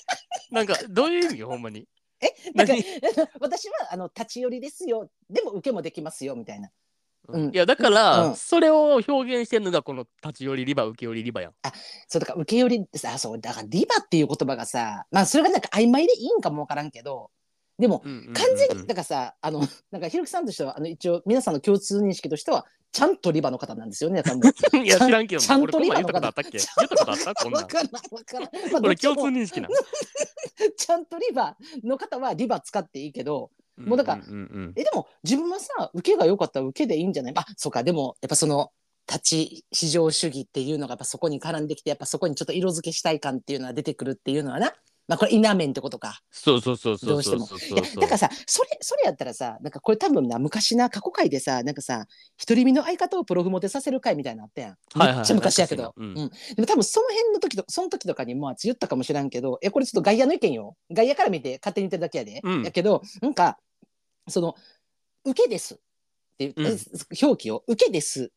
[0.50, 1.86] なんかどういう意味ほんまに。
[2.22, 5.10] えだから何私はあの立ち寄りですよ。
[5.28, 6.70] でも受けもできますよ、みたいな。
[7.28, 7.50] うん。
[7.54, 8.36] いやだから、うん。
[8.36, 11.52] それを表現してるのがこの立ち寄りリバ受け寄りリバやん。
[12.08, 17.30] そうだから受け寄りさ、そう、だからリバっていう言葉がさ、まあそれがなんか曖昧でいいんかもわからんけど、
[17.78, 18.34] でも、うんうんうんうん。
[18.34, 24.42] 完全にだからさあのなんかひろきさんとしてはあの一応皆さんの共通認識としてはちゃんとリバの方なんですよねだからも
[24.74, 25.46] ういや知らんけどな。
[25.46, 26.58] ちゃんとリバのことあったっけ？
[26.58, 27.34] 言ったことあった？
[27.34, 27.62] こんなん。
[27.62, 29.68] わからんわからん、まあ、ど俺共通認識な。
[30.76, 33.50] ちゃんとリバの方はリバ使っていいけど
[33.86, 34.20] もうだからん。
[34.20, 37.32] んうんえでも自分はさ受けが良かったら受けでいいんじゃない？
[37.36, 37.82] あそうか。
[37.82, 38.70] でもやっぱその
[39.08, 44.72] 立ち至上主義っていうのがやっぱそこに絡んできてやっぱそこにちょっと色付けしたい感っていうのは出てくるっていうのはな。
[45.08, 46.20] まあこれイナメンってことか。
[46.30, 47.58] そうそうそうそうそうどうしてもそう。
[47.58, 52.06] そいやだからさそれそれやったらさなんかこれ多分な昔な過去回でさなんかさ
[52.38, 55.16] 独り身の相方をプロフモテさせる回みたいなのあったやん、はいはいはい。
[55.16, 56.06] めっちゃ昔やけど、うん。
[56.06, 56.14] うん。
[56.14, 56.22] で
[56.58, 60.76] も多分その辺の時とその時とかにも言ったかもしらんけどえこれちょっと外野の意見よ。
[60.92, 62.62] 外野から見て勝手に言ってるだけやで、うん。
[62.62, 63.58] やけどなんか
[64.28, 64.56] その
[65.24, 65.78] 「受けです」っ
[66.38, 66.66] ていう、うん。
[66.66, 66.78] え
[67.22, 68.32] 表記を「受けです」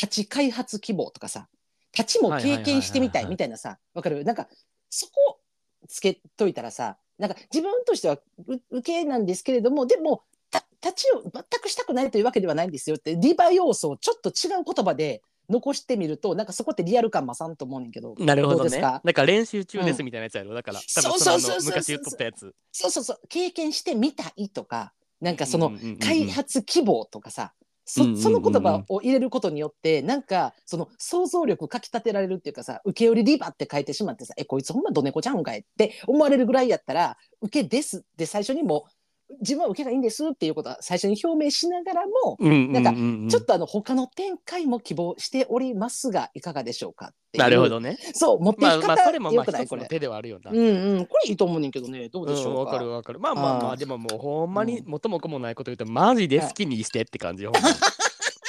[0.00, 1.48] 立ち開発希望とかさ。
[1.96, 3.78] 立ちも経験してみたいみたいなさ。
[3.94, 4.22] わかる？
[4.22, 4.46] なんか
[4.90, 5.40] そこ
[5.88, 18.14] つけといたらさなんか自分としてはう受けなんですけれどもでもた立ちを全くしたくないというわけではないんですよってリバ要素をちょっと違う言葉で残してみるとなんかそこってリアル感増さんと思うねんけど。
[18.18, 19.00] なるほどですか？
[19.02, 20.52] なんか練習中ですみたいなやつやろ？
[20.52, 21.70] だから、多分そのあのそうそうそうそう。
[21.70, 22.54] 昔言っとったやつ。
[22.70, 23.20] そうそうそう。
[23.28, 27.52] 経験してみたいとかなんかその開発希望とかさ、
[27.88, 38.92] そその言葉を入れることによってなんかその想像力かきたてられるっていうかさ受け売りリバって書いてしまってさ「えこいつほんまどねこちゃうんかい」って思われるぐらいやったら「受けです」って最初にもう
[39.40, 47.98] 自分は受けがいいんですっていうことは最初に表明しながらも、うんうんうんうんなんかちょっとあの他の展開も希望しておりますがいかがでしょうかっていうなるほどね。
[48.14, 49.84] そう持っていきまあまあ、れもまあ一つの。
[49.86, 50.50] 手ではあるよな。
[50.50, 52.72] うんうんこれいいと思うねんけどねどうでしうん、ょうか。
[52.72, 53.20] わかるわかる。
[53.20, 57.52] まあまあまあ、でももうほんまにうん元も子もないこと言うと、マジで好きにしてって感じよ。
[57.54, 57.74] ほんまに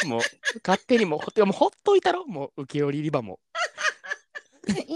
[0.06, 0.22] もう
[0.66, 3.40] 勝手にもうほもうほっといたろもう受け売りリバも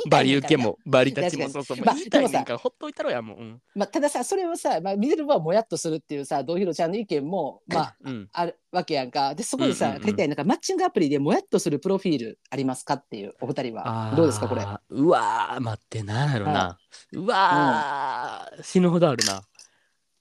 [0.09, 3.61] バリ受けもバリ立ちもそうそう、まあ言いたいねんからほっといたろやもう、うん。
[3.75, 9.35] まあ、たださそれをさ、まあ、見てるはもやっとするっていうさどうひろちゃんの意見も、まあ、うん、あるわけやんか。
[9.35, 10.03] でそこにさ、うんうんうん。
[10.03, 14.13] 書いてあるなんかマッチングアプリでもやっとするプロフィールありますかっていうお二人は。
[14.15, 14.65] どうですかこれ？
[14.89, 16.77] うわー待ってなんやろな、
[17.13, 19.41] うわー、死ぬほどあるな。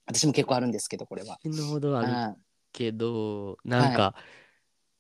[0.06, 1.38] 私も結構あるんですけどこれは。
[1.42, 2.36] 死ぬほどあるうん。
[2.72, 4.14] けどなんか、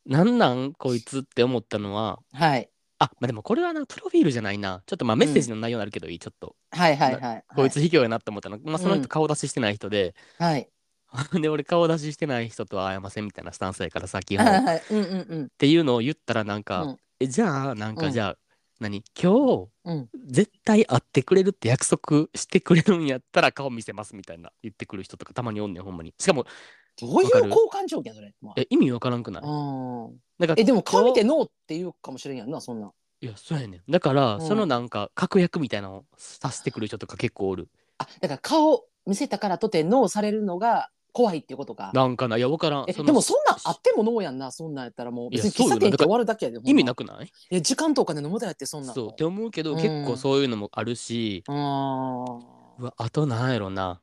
[0.04, 2.68] なんなんこいつって思ったのははい
[3.02, 7.44] あまあでもこれはなプロフィールじゃないなちょっとまあメッセージの内容になるけどいい、ちょっとはいはいはい。
[7.54, 10.68] こいつ卑怯やなって思ったの、まあそのうん人顔出ししてない人で、はい。
[11.42, 14.82] で俺顔出ししてない人とは会えませんみたいなスタンスやからさ基本っはいはい。
[14.90, 15.48] うんうんうん。
[15.58, 18.38] ていうのを言ったらなんか、うんえじゃあなんうんかじゃあ、
[18.80, 19.04] 何？
[19.20, 19.32] 今
[19.66, 20.08] 日うん。
[20.26, 26.46] 絶対会ってくれるって約束してくれるんやったら顔見せますみたいな言ってくる人とかたまにおんねんほんまにしかも
[27.00, 28.34] どういう交換条件それ？
[28.40, 28.54] まあ。
[28.56, 29.42] え意味わからんくない？
[29.42, 29.50] うん。
[30.38, 32.88] なんかえでも顔見てノーって言うかもしれんやんなそんな。
[32.88, 32.92] ん。
[33.20, 33.82] いやそうやねん。
[33.90, 34.40] だから、うん。
[34.46, 37.68] そのなんか確約みたいなのをさせてくる人とか結構おる。
[37.98, 41.90] あだから顔見せたからとてノーされるのが怖いっていうことか。
[41.94, 42.36] なんかな？
[42.36, 42.86] いやわからん。
[42.86, 45.34] でもそんなんあってもノーやんなそんなんやったらもう。
[45.34, 47.30] いや別に喫茶店行って終わるだけやで意味なくくない？
[47.50, 48.94] え時間とお金飲むだやってそんなん。
[48.94, 49.76] そうって思うけど、うん。
[49.76, 51.44] 結構そういうのもあるし。
[51.48, 51.58] うーん。
[52.78, 54.00] うわあとなんやろな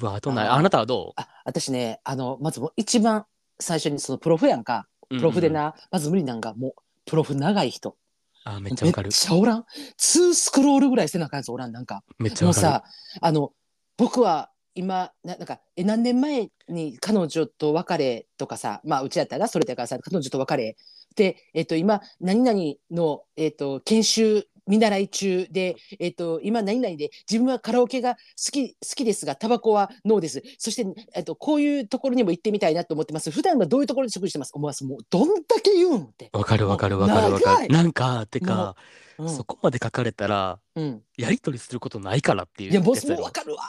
[0.00, 3.26] うわあとないあーあなたはどあ私ねあのまずもう一番
[3.58, 4.86] 最初にそのプロフやんか。
[5.10, 6.72] うプロフでな、まず無理なんがもう
[7.06, 7.96] プロフ長い人。
[8.44, 9.06] あめっちゃわかる。
[9.06, 9.64] めっちゃおらん
[9.98, 12.02] ？2スクロールぐらいせなあかんやつおらんなんか。
[12.18, 12.66] めっちゃわかる。
[12.66, 12.84] もうさ
[13.20, 13.52] あの
[13.96, 20.76] 僕は今ななんかえ何年前に彼女と別れとかさまあうちやったらそれだからさ彼女と別れ。
[21.16, 28.18] で、えっと今何々の、えっと研修見習い中で、えっと今何々で自分はカラオケが好
[28.52, 30.42] き好きですがタバコはノーです。
[30.58, 33.30] そして、えっとこういうところにも行ってみたいなと思ってます。
[33.30, 34.52] 普段はどういうところで食事してます？
[34.54, 37.68] 思わずもうどんだけ言うんって、わかるわかるわかるわかる。
[37.68, 38.76] なんかてか、
[39.18, 39.28] うん。
[39.28, 43.62] そこまで書かれたらうん、やり取りすることないからっていういやもうやつやろもう分かるわ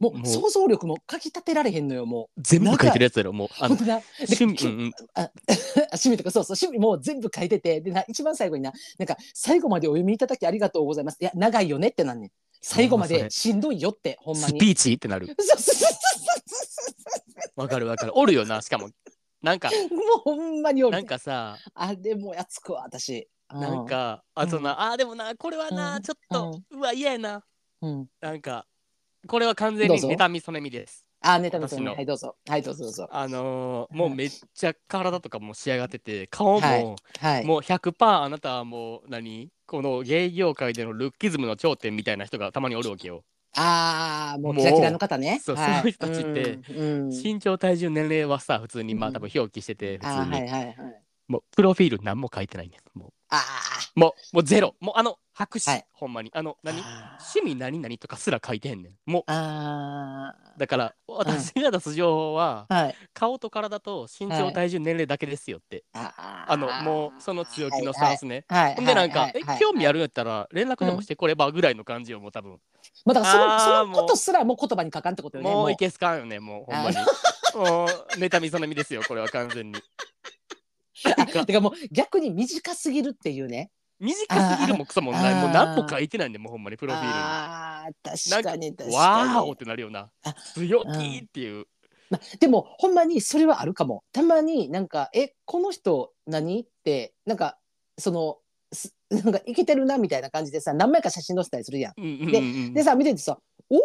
[0.00, 2.40] もう想像力もかきたてられへんのよもう。
[2.42, 3.48] 全部書いてるやつやろもう。
[3.58, 5.30] あの本当だで趣味、きうんうん、あ
[5.92, 11.18] 趣味とかそうそう趣味もう全部書いててでな一番最後にななんか最後までお読みいただきありがとうございます。
[11.20, 12.30] いや長いよねってなんねん。
[12.60, 14.58] 最後までしんどいよってほんまに。
[14.58, 15.28] スピーチってなる。
[17.56, 18.12] わかるわかる。
[18.16, 18.88] おるよなしかも。
[19.42, 19.74] なんかも
[20.16, 20.92] うほんまにおる。
[20.92, 23.28] なんかさあでもやつくわ私。
[23.52, 26.02] なんかあとな、あーでもなこれはな、うん。
[26.02, 27.44] ちょっと、うわ嫌やな。
[27.82, 28.66] うん、うん、なんか
[29.26, 31.06] これは完全に妬みそねみです。
[31.24, 32.34] あネタ見せねはいどうぞ。
[32.48, 33.08] はいどうぞどうぞ。
[33.12, 36.96] あのーもうめっちゃ体とかも仕上がってて顔も、はい。
[37.20, 37.44] はい。
[37.46, 39.48] もう100%あなたはもう何？
[39.66, 43.22] この芸業界でのルッキズムの頂点みたいな人がたまにおるわけよ。
[43.54, 45.40] ああもうキラキラの方ね。
[45.44, 45.74] そうはい。
[45.76, 46.58] そういう人たちって
[47.24, 49.14] 身長体重年齢はさ普通にまあうん。
[49.14, 50.76] 多分表記してて普通に、はいはいはい。
[51.28, 52.98] もうプロフィール何も書いてないねん。
[52.98, 53.40] もあ
[53.94, 54.74] うもうもうゼロ。
[54.80, 55.86] もうあの白紙、はい。
[55.92, 56.30] ほんまに。
[56.34, 56.56] あのー。
[56.62, 59.10] 何趣味何々とかすら書いてへんねん。
[59.10, 59.22] もう。
[59.26, 62.96] あだから私が出す情報は、ーはい。
[63.14, 68.74] 顔と体と身長はい体重年齢だけですよって、ああのもうその強気のスタンスね、はいはい。
[68.76, 72.58] ほんでなんか、え興味あるんやったら連絡でもしてこればぐらいの感じよもう多分、
[73.04, 75.50] まあ、だからそのそのことすらもう言葉に書かんってことよね。
[75.50, 75.68] ももう。
[75.68, 76.96] ういけすかんよねもうほんまに。
[77.54, 77.86] もう
[78.18, 79.80] 妬みそねみですよこれは完全に。
[81.46, 83.70] てかもう逆に短すぎるっていうね。
[84.02, 89.56] 短すぎるもクソもないもう何も書いてないんでもうほんまにプロフィールにあーなん確かに確わーおっかに。
[89.56, 91.66] てなるよなあ強気っていう、
[92.10, 94.02] までもほんまにそれはあるかも。
[94.12, 97.58] たまになんか「えこの人何?」ってなんか
[97.96, 98.38] その
[98.72, 101.92] すなんかいけてるなみたいな感じでさ何枚か写真載せたりするやん。
[101.96, 102.38] うんうんうんう
[102.70, 103.38] んでさ見ててさ
[103.70, 103.76] 「お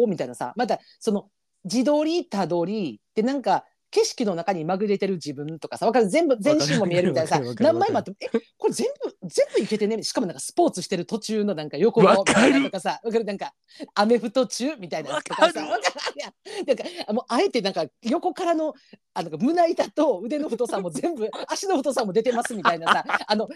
[0.00, 1.28] おお」みたいなさまたその
[1.64, 6.08] 自撮りたどりでなんか景色の中にまぐれてる自分とかさわかる？
[6.10, 8.28] 全部全身も見えるみたいなさ何枚もあってもえ
[8.58, 12.64] これ全部全部いけてねしかもなんかスポーツしてる途中のなんか横顔わかる？
[12.64, 13.24] とかさわかる？
[13.24, 13.52] なんか
[13.94, 15.66] アメフト中みたいなとかさかる。
[15.66, 18.74] なんかあもうあえてなんか横からの
[19.14, 23.48] あなんか胸板と腕の太さも全部足の太さも出てますみたいなさ あの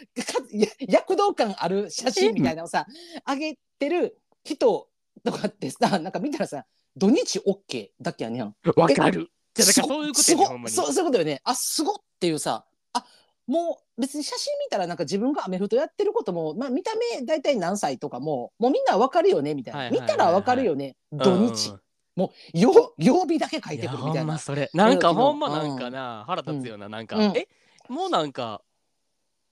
[0.89, 2.87] 躍動感ある写真みたいなのをさ
[3.29, 4.89] 上げてる人
[5.25, 6.65] とかってさなんか見たらさ
[6.97, 8.55] 土日 OK だっけやねん。
[8.77, 10.75] わかるじゃあだからそういうことやねほんまに。
[10.75, 11.41] そうそういうことよね。
[11.45, 13.05] あすごっていうさあ
[13.47, 20.97] もう別に写真見たらなんか自分がアメフトやってることも、まあ、見た目大体何歳とかももうみんなわかるよねみたいな、はいはいはいはい見たらわかるよね。
[21.13, 21.81] 土日、うんうん。
[22.17, 24.71] もう曜曜日だけ書いいやてくるみたいんまそれ。
[24.75, 27.37] なんかうんほんまなんかな、腹立つよななんか、うん。
[27.37, 27.49] え
[27.89, 28.63] もうなんか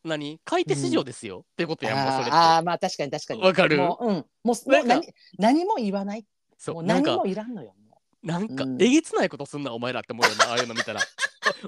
[0.04, 2.30] 何買い手市場ですよ、ってことやんもうそれって。
[2.32, 3.42] あーあーまあ確かに確かに。
[3.42, 3.78] わかる。
[3.78, 5.06] もう,、うん、もうもうなんか
[5.38, 6.20] 何何も言わない。
[6.20, 6.26] も
[6.58, 7.74] そううなんか何もいらんのよ。
[7.87, 7.87] も
[8.22, 8.82] なんか、うん。
[8.82, 11.00] えげつないことすんなお前らって思うよな ああいうの見たら。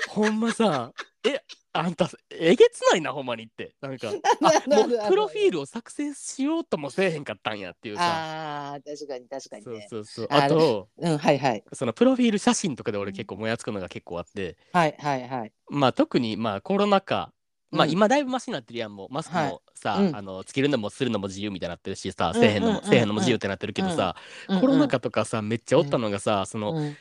[0.09, 0.92] ほんまさ
[1.24, 1.40] え
[1.72, 3.74] あんたえげつないなほんまにって。
[3.80, 4.09] なんか
[4.42, 8.03] あもうプロフィールを作成しようともせえへんかったんやっていうさ。
[8.03, 9.86] ああ確かに確かにそうね。
[9.88, 11.64] そうそうああとうんはいはい。
[11.72, 14.57] そのプロフィール写真とかで俺結構もやつくのが結構あって。
[14.72, 15.53] はいはいはい。
[15.68, 17.32] まあ特にまあコロナ禍
[17.71, 17.91] まあうん。
[17.93, 19.09] 今だいぶマシになってるやんもう。
[19.11, 20.16] マスクもさ、うん。
[20.16, 24.16] あのつけるのもするのも自由みたいになってるしさ、うんせえへんのも、うんせえへんのも自由ってなってるけどさ、
[24.61, 26.97] コロナ禍とかさめっちゃおったのがさ、その、うん。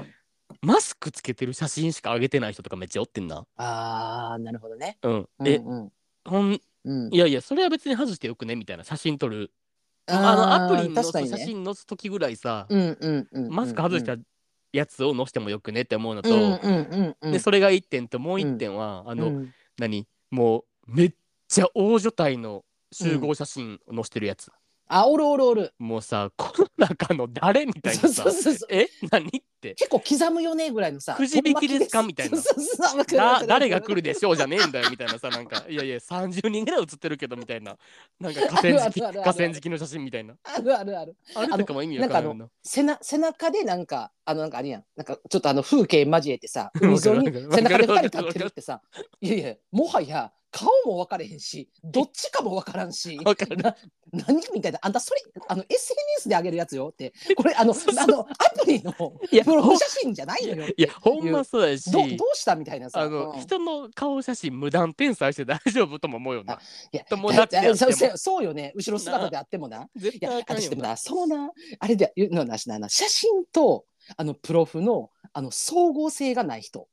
[0.62, 3.46] マスクつけてる写真しか上げてない人とかめっちゃおってんな。
[3.56, 4.98] ああなるほどね。
[5.04, 5.92] うん、え、うん。
[6.26, 9.52] ほんうん、いやいやそれは別に外してよくねみたいな写真撮る。
[10.08, 11.46] あのアプリに載す写確かにね。
[11.46, 14.16] 真載す時ぐらいさ、うんうんうん、マスク外した
[14.74, 19.54] やつを載せてもよくねって思うのと、うんうんうんうん、でそれが1点ともう1点は、あの、うん。
[19.78, 20.08] 何？
[20.32, 21.14] もうめっ
[21.48, 24.52] ちゃ大所帯の集合写真を載せてるやつ、
[24.92, 25.72] あおるおるおる。
[25.78, 28.68] もうさこの中の誰みたいなそうさそうそうそう。
[28.72, 28.88] え？
[29.12, 29.30] 何っ
[29.62, 29.76] て？
[29.76, 31.14] 結構刻むよねぐらいのさ。
[31.14, 32.02] くじ引きですか？
[32.02, 32.38] みたいな。
[32.38, 32.98] そうそうそう。
[32.98, 33.48] わかるわかだる。
[33.48, 35.64] 誰が来るでしょうじゃねえんだよみたいなさなんか。
[35.70, 37.78] いやいや30人ぐらい写ってるけどみたいな。
[38.20, 39.22] なんか河川敷あるあるあるある。
[39.22, 40.34] 河川敷の写真みたいな。
[40.44, 41.16] あるあるある。
[41.36, 44.84] あれとかも意味わかんないな背な背中でなんかあのなんかあれやん。
[44.96, 47.50] なんかちょっとあの風景交えてさ 海沿いにわかる。
[47.50, 48.82] わかる背中で二人立ってるってさ。
[49.22, 53.76] いやいやもはや顔も分かれへんしどっちかも分からんし わかるな
[54.12, 56.90] 何みたいなあんたそれあの SNS で上げるやつよ。
[56.92, 58.26] ってこれあのあのア
[58.60, 58.92] プリの
[59.32, 60.74] いやプロフ写真じゃないのよ。
[60.76, 61.92] いやほんまそうやし。
[61.92, 63.02] どどうしたみたいなさ。
[63.02, 63.40] あの、うん。
[63.40, 66.60] 人の顔写真無断転載して大丈夫とも思うよな。
[66.92, 68.74] いや友達そうそうよね。
[68.76, 69.42] 後ろ姿であ。
[69.42, 69.88] ってもな。
[69.96, 70.32] 絶いや。
[70.32, 73.86] 私でもなそうなあれで言うのはなしなな写真と
[74.18, 76.88] あのプロフのあの総合性がない人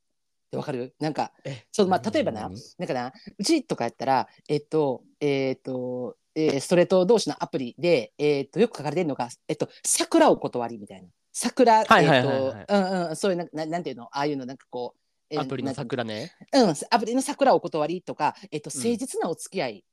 [0.53, 0.95] わかる？
[0.99, 11.09] なんかえそうまあ例えばななんかなうちとかやったらえっとえっとえーストレート同士のアプリで、えっとよく書かれてるのが、えっと、桜お断りみたいな。
[11.33, 14.99] 桜、えっはいはいと、うんうん、そういうな、ななんていうの、ああいうの、なんかこう、
[15.31, 16.31] えーアプリの桜ね。
[16.53, 18.79] うん、アプリの桜お断りとか、えっと、うん。
[18.79, 19.85] 誠実なお付き合い、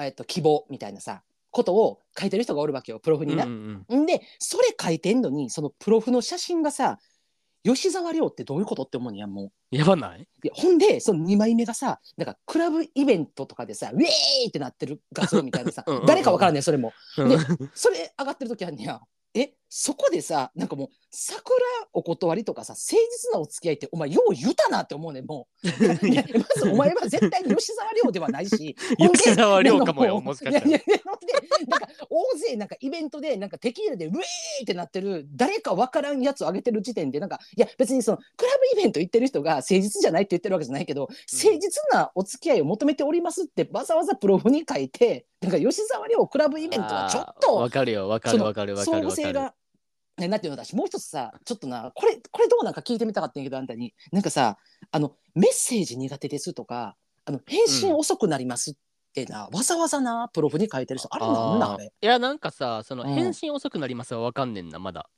[0.00, 3.44] えっと、希望みたいなさ、ことを書いてる人がおるわけよ、プロフにな。
[3.44, 4.00] うんうん。
[4.04, 6.98] んで、それ書いてんのに、そのプロフの写真がさ、
[7.74, 9.76] 吉沢亮ってどういうことって思うのやんもう。
[9.76, 10.22] やばない？
[10.22, 14.04] いやほんで、その2枚目がさ、なんかクラブイベントとかでさ、ウェー
[14.44, 16.92] イってなってる画像みたいなさ うん誰かわからんねん、それも。
[17.18, 17.38] うんで
[17.74, 19.00] それ上がってる時あんねや。
[19.34, 21.56] え、そこでさ、なんかもう、桜
[21.92, 25.66] お断りとかさ、誠実なお付き合いって、お前、よう言うたなって思うねん、もう。
[26.06, 26.24] いや。
[26.34, 28.76] まず、お前は絶対に吉沢亮ではないし、
[29.12, 30.76] 吉沢亮かもよもしかしたら。
[30.76, 30.82] い
[31.66, 34.22] なんか、大勢、なんか、イベントで、なんか、テキーラで、ウェーイ
[34.62, 49.00] ってなってる、誰かわからんやつを上げてる時点で、なんか、いや、別にその、クラブイベント行ってる人が誠実じゃないって言ってるわけじゃないけど、誠実なお付き合いを求めておりますって、わざわざプロフに書いて、なんか、吉沢亮クラブイベントはちょっと、わかるよわかるわかるわか相
[49.32, 49.50] る
[50.18, 53.92] ね、なんていうの私もう一つさちょっとなこれこれどうなんか聞いてみたかったんやけどあんたに。
[54.12, 54.56] なんかさ
[54.90, 56.96] あのメッセージ苦手ですとか
[57.26, 58.74] あの返信遅くなりますっ
[59.12, 61.92] てな、わざわざなプロフに書いてる人あれなんなんあれ？
[62.00, 63.14] いやなんかさそのうん。
[63.14, 65.08] 返信遅くなりますはわかんねんなまだ。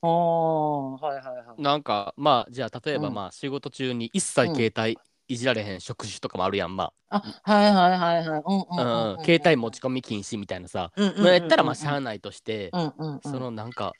[0.00, 3.14] ああはいはいはいなんかまあじゃあ例えばうん。
[3.14, 4.98] まあ仕事中に一切携帯
[5.30, 7.20] いじられへん職種とかもあるやんまあ。
[7.42, 8.42] はいはいはいはい。
[8.46, 11.24] うんうんあ、うん携帯持ち込み禁止みたいなさ、うんうんうんうん。
[11.24, 13.20] まあやったらまあしゃあないとして、うんうんうん。
[13.22, 13.92] そのなんか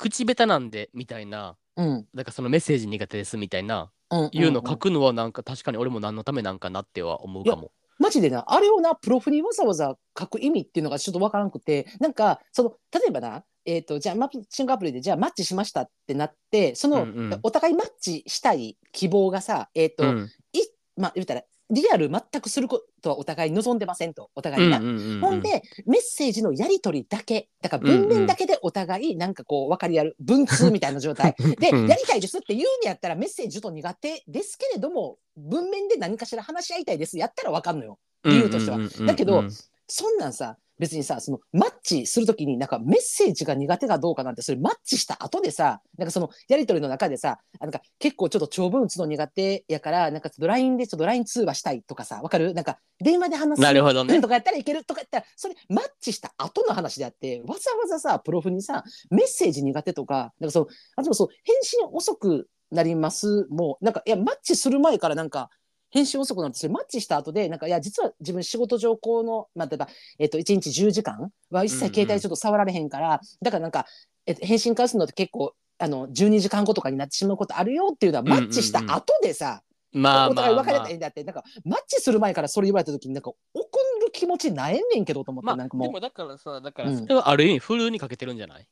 [0.00, 2.06] 口下手なんでみたいなうん。
[2.14, 7.70] だからそのメッセージ苦手ですみたいな、うんいうの書くのはなんか確かに俺も何のためなんかなっては思うかも。
[7.98, 17.40] マジでなあれをなプロフにわざわざ書く意味っていうのがちょっとわからなくてなんかその例えばなえー、とじゃあマッチングアプリでじゃあマッチしましたってなってその、うんうん。
[17.42, 20.30] お互いマッチしたい希望がさえっ、と、うん。
[20.54, 20.60] い
[20.96, 24.78] まあ言ったらリアル全くすることはお互い望んでませんとお互いにな。
[24.78, 25.20] うんうんうんうん。
[25.20, 31.34] ほんでメッセージのやり取りだけだから文面だけでお互いなんかこう分かり合う文通みたいな状態。
[31.58, 31.88] でうん。
[31.88, 37.18] やりたいですって言うんやったらメッセージちょっと苦手ですけれども文面で何かしら話し合いたいです。
[37.18, 37.98] やったら分かんのよ。
[38.24, 38.78] 理由としては。
[39.06, 39.44] だけど
[39.86, 52.54] そんなんさ別にさそのマッチするときになんかメッセージが苦手かどうかなんてそれマッチした後でさなんかそのやり取りの中でさあなんか結構ちょっと長文打つの苦手やからなんかちょっと LINE でちょっと LINE 通話したいとかさわかる？
[52.54, 54.20] なんか電話で話すなるほどね。
[54.20, 60.66] とかやったらいけるとかやったらそれマッチした後の話であってわざわざさプロフにさメッセージ苦手とかなんかその
[60.96, 65.50] あとそう返信遅くなりますもうなんかいやマッチする前からなんか
[65.90, 69.88] 返信遅くなってそれマッチした後でなんかいや実は自分仕事上この、まあ、例えば、
[70.18, 73.86] えっと1日10時間は一切携帯ちょっと触られへんから、だからなんか、
[74.26, 79.62] えっと、返信返すのって結構あの12時間後とかになってしまうことあるよっていうのはマッチした後でさ、
[79.92, 80.82] まあまあお互い別れまあ。
[80.82, 83.62] たらいいんだって、なんかマッチする前からそれ言われた時になんか怒
[84.04, 85.88] る気持ちないねんけどと思って、まあなんかもう。
[85.88, 86.98] でもだからさだからうん。
[86.98, 88.66] それはある意味フルにかけてるんじゃない、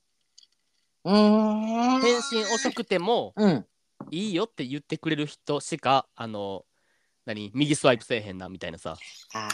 [1.05, 2.01] うーん。
[2.01, 3.67] 返信遅くてもうん。
[4.11, 6.65] いいよって言ってくれる人しかあの
[7.29, 7.51] 何？
[7.55, 8.97] 右スワイプせえへんなみたいなさ、
[9.35, 9.49] あ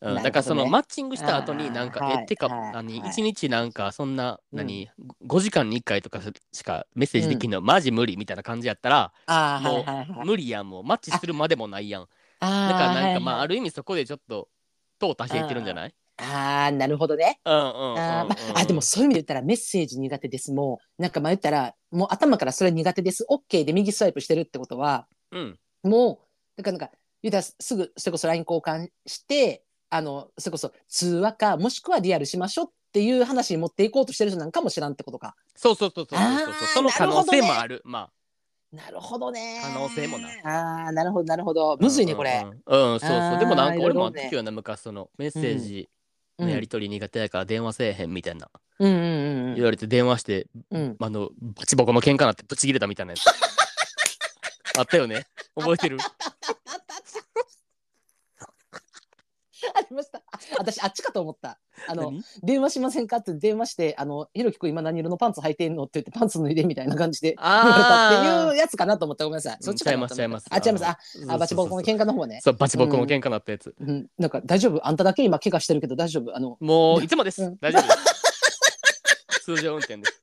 [0.00, 0.22] うんね。
[0.22, 3.00] だからそのマッチングした後になんか、はいえてか、はい何？
[3.00, 3.10] はい。
[3.10, 4.58] 1日なんかそんな、うん。
[4.58, 4.88] 何
[5.26, 6.20] ？5時間に1回とか
[6.52, 9.84] しかメッセージできんの、マジ無理みたいな感じやったら、も
[10.22, 10.84] う無理やんもう。
[10.84, 12.06] マッチするまでもないやん。
[12.40, 14.48] あだからなんかまあ、あある意味そこでちょっと
[15.00, 15.94] 淘汰していってるんじゃない？
[16.18, 17.40] あーなるほどね。
[17.44, 20.52] うんうんうんうんああ、あでもそういう意味で言ったらメッセージ苦手です。
[20.52, 23.26] もうなんかまあ言ったらもう頭からそれ苦手です。
[23.30, 25.58] OK で右スワイプしてるってことはうん。
[25.84, 26.26] もう
[26.56, 35.34] だからなんか言ったらすぐそれこそ LINE 交換してあのそれこそ通話かもしくはリアルしましょうっていう話に持っていこうとしてる人なんかも知らんってことか。
[35.54, 37.80] そうそうそうそうそうその可能性もある。
[37.84, 38.10] ま
[38.72, 39.60] なるほどね。
[39.62, 41.72] 可能性もなああなるほどなるほど。
[41.72, 42.42] あむずいねこれ。
[42.66, 43.38] うんうん、うんそうそう。
[43.38, 45.88] でもなんか俺もあった昔そのメッセージ
[46.38, 46.46] うん。
[46.46, 48.48] のやり取り苦手やから電話せえへんみたいな。
[48.78, 50.96] うんうんうん言われて電話してうん。
[50.98, 53.24] あのバチボコの喧嘩なってブチ切れたみたいなやつ
[54.78, 55.26] あったよね。
[55.54, 55.98] 覚えてる？
[59.74, 60.18] ありました。
[60.18, 60.22] あ
[60.58, 61.60] 私あっちかと思った。
[61.88, 62.22] あの何？
[62.42, 65.84] 電話しませんかって電話してあのひろきくん今何色のパンツ履いてんの？
[65.84, 69.24] って言ってパンツ脱いでみたいな感じで言われたってあいうやつかなと思った。
[69.24, 69.56] ごめんなさい。
[69.60, 70.16] そっちかなと思った。
[70.16, 70.46] ちゃいます。
[70.50, 70.84] あ違います。
[70.86, 70.98] あ
[71.28, 72.40] あバチボコの喧嘩の方ね。
[72.42, 74.86] そうバチボコの喧嘩なったやつ、うん、なんか大丈夫？
[74.86, 76.34] あんただけ今怪我してるけど大丈夫？
[76.36, 77.56] あのもういつもです、うん。
[77.60, 79.44] 大丈夫です。
[79.44, 80.22] 通常運転です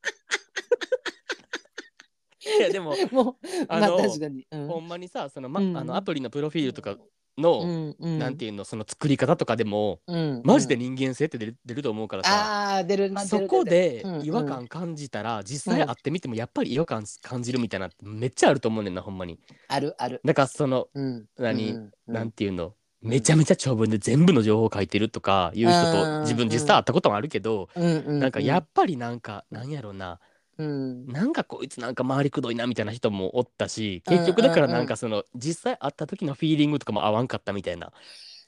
[2.58, 3.36] いやでも もう
[3.68, 4.48] まああの確かに。
[4.52, 4.68] うん。
[4.68, 5.78] ほんまにさその,、まうん。
[5.78, 6.98] あのアプリのプロフィールとか
[7.38, 8.20] の、うんうん。
[8.20, 10.42] なんていうのその作り方とかでもうん。
[10.44, 13.48] マジで人間性って出る出ると思うからさ、ああ出る、そる。
[13.48, 19.40] こでうん違和感感じたら、実際会ってみてもやっぱり違和感感じるみたいなってめっちゃあると思うねんなほんまに。
[19.68, 20.22] あるある。
[20.24, 22.14] だからそのうん、何うんうん。
[22.14, 30.20] なんていうのめちゃめちゃ長文で全部の情報を書いてるとかいう人うんと自分実際会ったこともあるけど、うんうん、なんかやっぱりなんかなんやろな
[30.60, 37.92] うん、なんかこいつなんか回りくどいなみたいな人もおったしうん結局だからなんかその実際会った時のフィーリングとかも合わんかったみたいな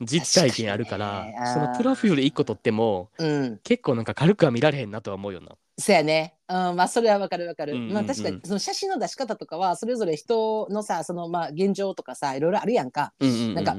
[0.01, 5.55] 実体験あるからそのプロフィール1個取ってもうん、結構なんか軽くは見られへんなとは思うよな。
[5.77, 6.35] そうやね。
[6.47, 7.73] うん、まあそれはわかるわかる。
[7.73, 7.93] うんうんうん。
[7.93, 13.13] まあ確かにその写真の出し方とかはそれぞれ人のさそのまあ現状とかさいろいろあるやんか。
[13.19, 13.53] うんうんうんうん。
[13.55, 13.77] なんか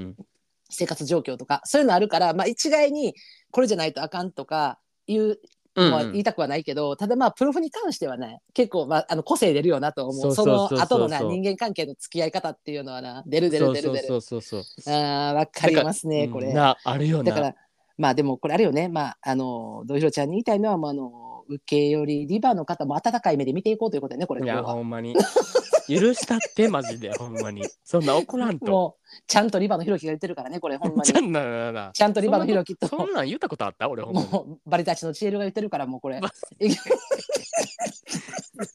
[0.70, 3.14] 生活状況とかそういうのあるからまあ一概に
[3.50, 5.38] これじゃないとあかんとかいううん
[5.74, 10.34] まあ言いたくはないけど、ただまあプロフに関してはね結構まああの個性出るよなと思う。
[10.34, 14.06] その後のな人間関係の付き合い方っていうのはな出る出る出る出る。
[14.06, 14.94] そうそうそうそう。
[14.94, 16.52] あーわかりますねこれ。
[16.52, 17.24] なあるよな。
[17.24, 17.54] だから
[17.96, 18.88] まあでもこれあるよね。
[18.88, 25.16] まああの土弘ちゃんに言いたいのはもうあの受けよりリバの方も温かい目で見ていこうということでねこれいやほんまに
[26.00, 27.62] 許したってマジで ほんまに。
[27.84, 28.66] そんな怒らんと。
[28.70, 31.90] もうちゃんとリバのひろきが言ってるからねこれほんまちゃにんななな。
[31.92, 32.86] ちゃんとリバのひろきと。
[32.88, 33.88] そんなん言ったことあった？
[33.88, 34.28] 俺ほんまに。
[34.30, 36.20] もうバリたちのチエルが言ってるからもうこれ。
[36.20, 36.30] ま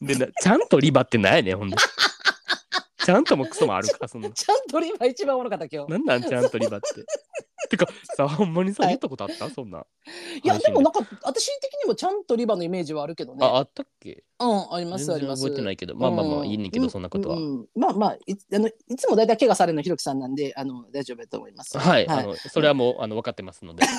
[0.02, 1.76] でなちゃんとリバってなんやねんほんで
[3.08, 5.92] ちゃんともクソもあるかそんな ちゃんとリバ一番おもろかった今日。
[5.92, 6.88] なんなんちゃんとリバって。
[7.70, 7.86] てか
[8.16, 9.48] さほんまにさはい言ったことあった？
[9.48, 9.86] そんな。
[10.44, 13.38] いやでもなんか私的にもちゃんとリバのイメージはあるけどね。
[13.46, 14.24] ああったっけ？
[14.40, 15.42] うんあります全然あります。
[15.42, 15.96] 覚えてないけど。
[15.96, 17.36] まあまあまあいいねんけどそんなことは。
[17.36, 21.78] ううんまあまあいあのいつも大体怪我されるのひろきさんなんであの大丈夫だと思います。
[21.78, 23.86] はい、あのそれはもうあの分かってますので。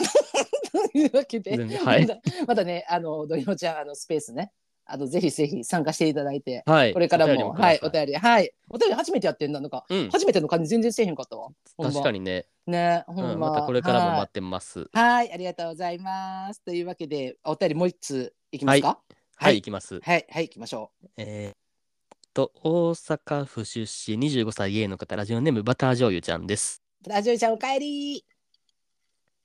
[0.91, 2.01] というわけで、全然はい。
[2.01, 4.51] まだまだね、あの、土曜ちゃん、あの、スペースね。
[4.91, 6.93] あのぜひぜひ参加していただいて、はい。
[6.93, 11.49] これからもはいお便りはいお便り初めてやってんだなんか、うん初めての感じ全然せえへんかったわ。
[11.77, 12.45] 確かにね。
[12.67, 14.89] ねほうんん、ま、またこれからもはい待ってます。
[14.93, 16.63] はい、ありがとうございます。
[16.63, 18.87] というわけで、お便りもう一ついきますか？
[18.87, 19.99] はい、はい行きます。
[20.01, 26.81] はい、はい、行きましょえーっと、大阪府出身25歳 A の方、ラジオネームバター醤油ちゃんです。
[27.05, 27.09] う。
[27.09, 28.25] ラジオちゃん、おかえり。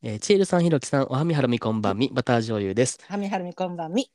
[0.02, 2.98] えー、チエルさん、ひろきさん、おはみはらみこんばんみ、バター醤油です。
[3.08, 4.10] はみはるみこんばんみ。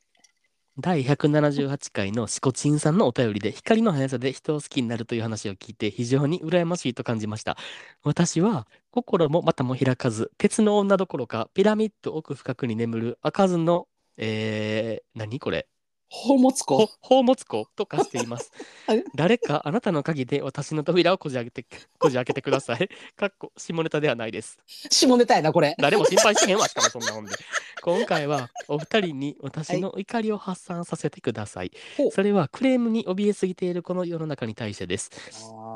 [0.78, 7.56] 第178回のしこちんさんのお便りで光の速さで人を好きになるという話を聞いて非常に羨ましいと感じました。
[8.02, 15.66] 私は心もまたも開かず、鉄の女どころかピラミッド奥深くに眠る開かずの、えー、何これ？
[16.10, 16.76] 宝物庫？
[16.78, 16.86] ほ。
[17.02, 18.52] 宝物庫と化しています
[18.86, 19.04] はい。
[19.14, 21.66] 誰かあなたの鍵で私の扉をこじ開けて、
[21.98, 22.88] こじ開けてください。
[23.16, 24.58] かっこ下ネタではないです。
[24.66, 25.76] 下ネタやな、これ。
[25.78, 27.32] 誰も心配してへんわ、しかもそんなもんで。
[27.82, 31.70] 今回はお二人に私の怒りを発散させてください。
[31.96, 35.10] ほうそれはクレームに怯えすぎているこの世の中に対してです。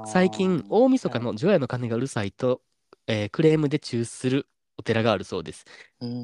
[0.06, 2.60] 最近、大晦日の除夜の鐘がうるさいと、
[3.06, 4.48] えークレームで中止する
[4.78, 5.64] お寺があるそうです。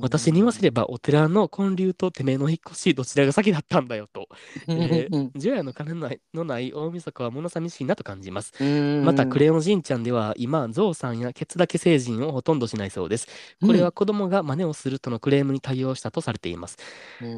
[0.00, 4.28] 私に言わせればお寺の建立とてめえの引っ越しどちらが先だったんだよと。
[4.76, 8.52] えー除夜の鐘のないのない大晦日は物寂しいなと感じます。
[9.00, 13.28] また、クレヨンしんちゃんでは今、ゾウさんやケツだけ成人をほとんどしないそうです。
[13.62, 16.76] これは子供が真似をするとのクレームに対応したとされています。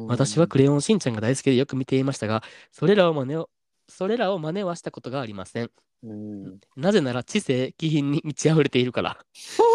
[0.07, 3.49] 私はクレヨンしんちゃんが大好きでよく見ていましたが、それらを真似を、
[3.89, 5.71] それらを真似はしたことがありません。
[6.03, 9.11] うんなぜなら知性、気品に満ち溢れているから。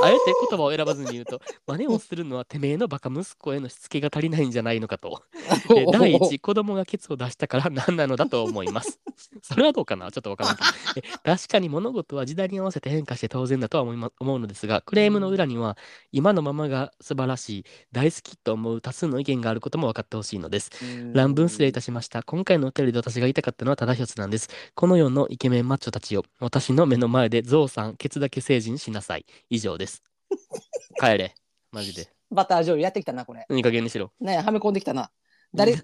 [0.03, 0.18] あえて
[0.51, 5.22] 言葉を選ばずに言うと、真似をするのはてめえのバカ息子へのしつけが足りないんじゃないのかと。
[5.74, 9.01] え第一、子供がケツを出したから何なのだと思います。
[9.43, 10.11] それはどうかな？
[10.11, 10.68] ちょっとわからんけど。
[10.97, 15.79] え確かに物事は時代に合わせて変化して当然だとは思い、ま、思うのですが、クレームの裏には、
[16.12, 20.70] 今のままが素晴らしい、大好きと思う多数の意見があることも分かってほしいのです。
[21.14, 22.22] 乱文失礼いたしました。
[22.22, 24.49] 今回のお便りで私が言いたかったのはただ一つなんです。
[24.74, 29.27] この世のイケメンマッチョたちを、私の目の前でゾウさん、ケツだけ成人しなさい。
[29.51, 30.03] 以上です。
[31.01, 31.35] 帰れ。
[31.73, 32.09] マジで。
[32.31, 33.47] バター醤油やってきたな、これ。
[33.49, 34.12] いい加減にしろ。
[34.21, 35.11] ねはめ込んできたな。
[35.55, 35.83] 誰だ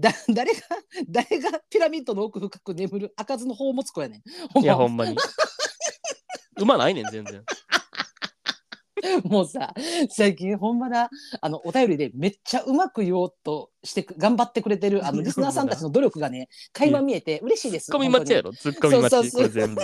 [0.00, 0.60] だ誰が
[1.08, 4.22] 誰がピラミッドの奥深く眠る開かずの宝物庫やね
[4.56, 4.60] ん。
[4.60, 5.16] いや、まほんまに。
[6.58, 7.44] うまないねん、全然。
[9.24, 9.74] もうさ
[10.10, 17.86] 最近ほんまだあのお便りでめっちゃうまく言おうとしてく頑張ってくれてるあのリスナーさんたちの努力がね垣間見えて嬉しいです。
[17.86, 19.32] ツッコミ待ちやろ、ツッコミ待ち。
[19.32, 19.82] これ全部。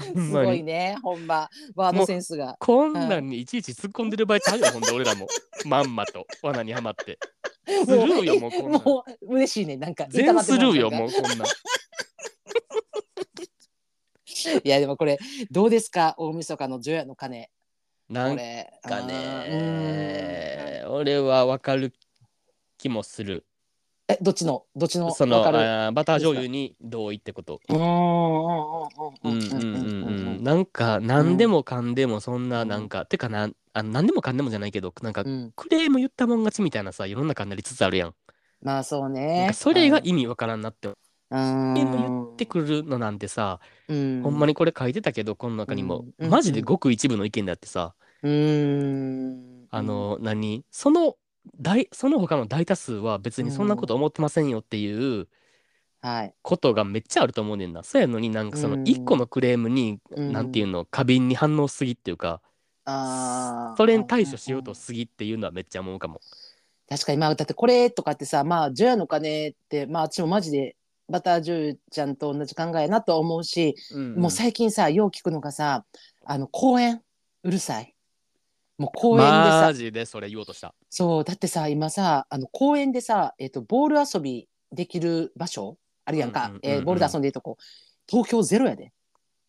[0.00, 0.30] す。
[0.30, 2.56] ごいねほんまワードセンスが。
[2.58, 5.26] こんなんにいちいち突っ込んでる場合ちゃうよ、ほんで俺らも。
[5.66, 7.18] まんまと罠にはまって。
[8.24, 8.82] よ、もうこんなん。
[8.82, 10.90] もう嬉しいねなんか全スルーよ、う。
[10.90, 11.38] もうこんなん。
[14.64, 15.18] いやでもこれ
[15.50, 16.14] どうですか？
[16.18, 17.50] 大晦日の除夜の鐘。
[18.08, 21.92] なんかね、俺はわかる
[22.76, 23.34] 気もする。
[23.34, 23.42] うん
[24.10, 24.64] えどっちの？
[24.74, 25.36] どっちのその。
[25.46, 27.60] あーバター醤油に同意ってこと。
[27.68, 27.92] うんうんうん
[29.22, 30.42] うんうんうんうん。
[30.42, 38.14] なんか何でもかんでもそんななんか、てかなあ何でもかんでもじゃないけどなんかうんクレーム言ったもん勝ちみたいなさ世の中になりつつあるやん。
[38.62, 39.54] まあそうねか。
[39.54, 40.88] それが意味わからんなって。
[40.88, 40.94] うん
[41.30, 44.22] 言ってくるのなんてさ、うん。
[44.22, 46.30] ほんまにこれ書いてたけどこの中にも、うん。
[46.30, 49.66] マジでごく一部の意見であってさ、うん。
[49.70, 50.64] あの何？
[50.70, 51.16] その
[51.60, 55.28] 大その他の大多数は別にそんなこと思ってませんよっていう
[56.02, 56.34] はい。
[56.42, 57.82] ことがめっちゃあると思うねんな。
[57.82, 58.88] そうやのになんかそのうん。
[58.88, 62.40] 一個のクレームに、うんなんていうの過敏に反応しすぎっていうか、
[62.86, 63.76] あー。
[63.76, 66.20] それに対処しようとしすぎっていうのはめっちゃ思うかも。
[66.88, 67.18] 確かに。
[67.18, 70.76] まあだってこれとかってさまあ除夜の鐘ってまあ私もマジで
[71.10, 75.84] バタージュちゃんと同じ考えやなとは思うし、うんもう最近さよう聞くのがさ
[76.24, 77.02] あの公園
[77.42, 77.94] うるさい。
[78.78, 80.74] もう公園でさ、マジでそれ言おうとした。
[80.88, 85.76] そうだってさ今さあの公園でさ、えっとボール遊びできる場所？
[86.04, 87.58] あるやんか、うんうんうんうんえーボールで遊んでいいとこ。
[88.06, 88.92] 東京ゼロやで。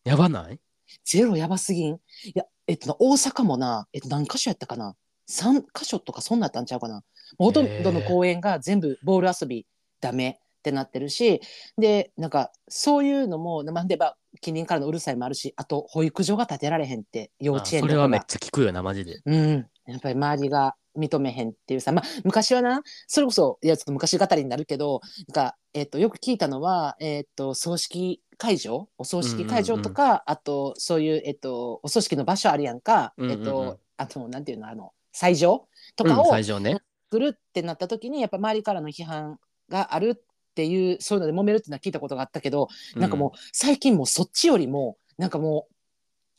[0.04, 0.58] やばない？
[1.04, 1.94] ゼロやばすぎん？
[1.94, 1.98] い
[2.34, 4.94] やえっとな大阪もな、えっと、何箇所やったかな
[5.30, 7.02] ？3箇所とかそんなんやったんちゃうかな。
[7.38, 9.66] ほとんどの公園が全部ボール遊び
[10.00, 11.40] ダメってなってるし
[11.76, 19.20] でなんかそういうのもなんでば近隣からのうるさいもあるしあと保育所が建てられへんって幼稚園とかあそれはめっがちゃ聞くよなマジで。
[19.26, 19.66] うん。
[19.86, 28.88] やっぱり周りが認めへんっていうさ、まあ、昔はなそれこそいやちょっと昔語りになるけどなんか、えっとよく聞いたのは、えっと葬式会場？
[28.98, 33.38] お葬式会場とか、あとそういう、えっとお葬式の場所あるやんか、うんうんうん。
[33.40, 36.78] えっとあとなんていうのあの斎場とかうんを最初ね。
[37.10, 39.38] 作るってなった時にやっぱ周りからの批判
[39.68, 45.74] があるっていうそういうので揉めるっていうのは聞いたことがあったけど、なんかもう最近もうそっちよりもなんかもう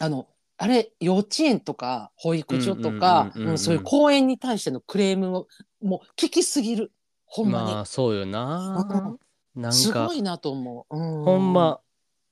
[0.04, 5.48] あのあれ幼稚園とか保育所とかそういう公園に対してのクレームを
[5.82, 6.92] もう聞きすぎる。
[7.26, 9.18] ほんまに、まあそうよな。
[9.56, 10.96] なんかすごいなと思う。
[10.96, 11.80] うん、ほんま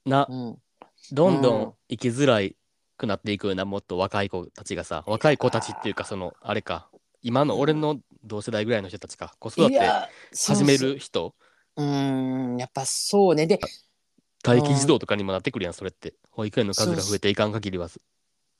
[0.05, 0.57] なうん、うん
[1.11, 1.73] どんどん。
[1.89, 2.55] 生きづらい
[2.97, 6.89] くなっていくようなもっと若い子たちがさ若い子たちっていうかそのあれか。
[7.23, 9.33] 今の俺の同世代ぐらいの人たちか。
[9.39, 9.79] 子育て
[10.33, 11.35] 始める人そ
[11.77, 13.47] ううんやっぱそうね。
[13.47, 13.59] で
[14.43, 16.15] 待機児童とかにもなってくるやんそれって。
[16.31, 17.89] 保育園の数が増えていかん限りは。
[17.89, 17.99] さ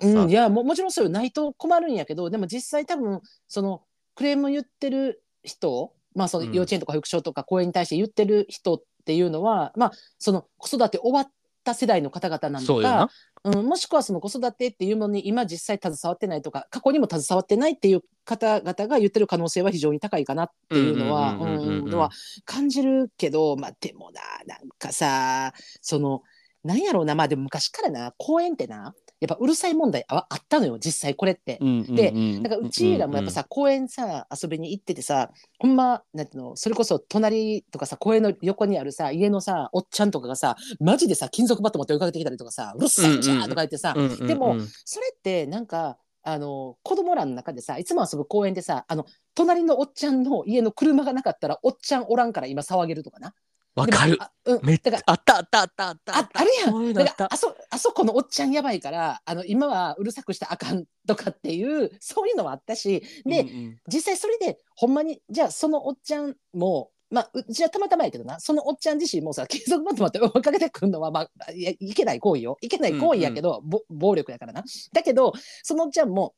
[0.01, 1.12] うん、いやももちろんそうよ。
[1.12, 3.84] ないと困るんやけどでも実際多分その
[4.16, 6.53] クレーム言ってる人、まあ、そのうん。
[6.53, 11.32] 幼稚園とか保育所とか公園に対して言ってる人っていうのは、まあ、その子育て終わっ
[11.64, 13.09] た世代の方々なのか、
[13.43, 22.09] うん、もしくはその子育てっていうものに今実際携わってないとか過去にも携わってないっていう方々が言ってる可能性は非常に高いかなっていうのは
[22.45, 26.22] 感じるけど、まあ、でもななんかさその
[26.64, 31.59] なんやろうなまあでも昔からな公園ってなやっぱうるさい問題ああったのよ実際これって。
[31.61, 32.11] で
[32.41, 49.05] だからうちらもやっぱさ、公園さ遊びに行っててさほんまなんていうのそれこそ隣とかさ公園の横にあるさ家のさおっちゃんとかがさマジでさ金属バット持って追いかけてきたりとかさうるさいんじゃんとか言ってさ、でもうんそれってなんかあの子供らの中でさいつも遊ぶ公園でさあの
[49.36, 53.34] 隣のおっちゃんの家の車がなかったらおっちゃんおらんから今騒げるとかな。
[53.76, 54.19] わかる。
[54.45, 56.17] うん、めっちゃあったあったあったあった。
[56.17, 63.78] ああるやそういうだからあそあそこのおっちゃんやばいからあの今はうるさくしたらあかんとかっていうそういうのはあったしで、うんうん。
[63.88, 72.57] 実際それでほんまにじゃあそのおっちゃんもまあうちはたまたまやけどなそのおっちゃん自身もさ継続バット持って追いかけてくるのはまあいやいけない行為よ。
[72.61, 74.63] いけない行為やけど、ぼ暴力やからな。
[74.93, 76.36] だけどそのおっちゃんも